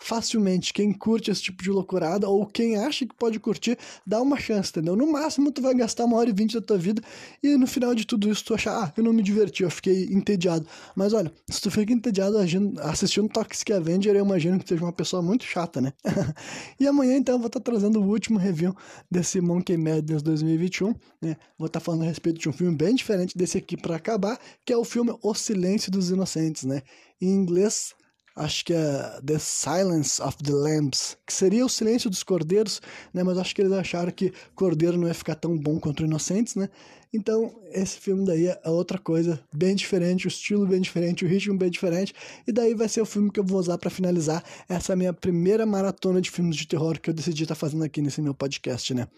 [0.00, 0.72] facilmente.
[0.72, 4.70] Quem curte esse tipo de loucurada ou quem acha que pode curtir, dá uma chance,
[4.70, 4.96] entendeu?
[4.96, 7.02] No máximo, tu vai gastar uma hora e vinte da tua vida
[7.42, 10.04] e no final de tudo isso tu achar, ah, eu não me diverti, eu fiquei
[10.04, 10.66] entediado.
[10.96, 12.36] Mas olha, se tu fica entediado
[12.82, 15.92] assistindo Toxic Avenger, eu imagino que seja uma pessoa muito chata, né?
[16.80, 18.74] e amanhã, então, eu vou estar trazendo o último review
[19.10, 21.36] desse Monkey Madness 2021, né?
[21.58, 24.72] Vou estar falando a respeito de um filme bem diferente desse aqui para acabar, que
[24.72, 26.82] é o filme O Silêncio dos Inocentes, né?
[27.20, 27.94] Em inglês,
[28.40, 32.80] acho que é The Silence of the Lambs, que seria o silêncio dos cordeiros,
[33.12, 33.22] né?
[33.22, 36.68] Mas acho que eles acharam que cordeiro não ia ficar tão bom quanto inocentes, né?
[37.12, 41.58] Então, esse filme daí é outra coisa bem diferente, o estilo bem diferente, o ritmo
[41.58, 42.14] bem diferente,
[42.46, 45.66] e daí vai ser o filme que eu vou usar para finalizar essa minha primeira
[45.66, 48.94] maratona de filmes de terror que eu decidi estar tá fazendo aqui nesse meu podcast,
[48.94, 49.08] né?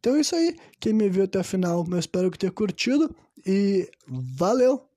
[0.00, 3.14] Então é isso aí, quem me viu até o final, eu espero que tenha curtido
[3.46, 4.88] e valeu!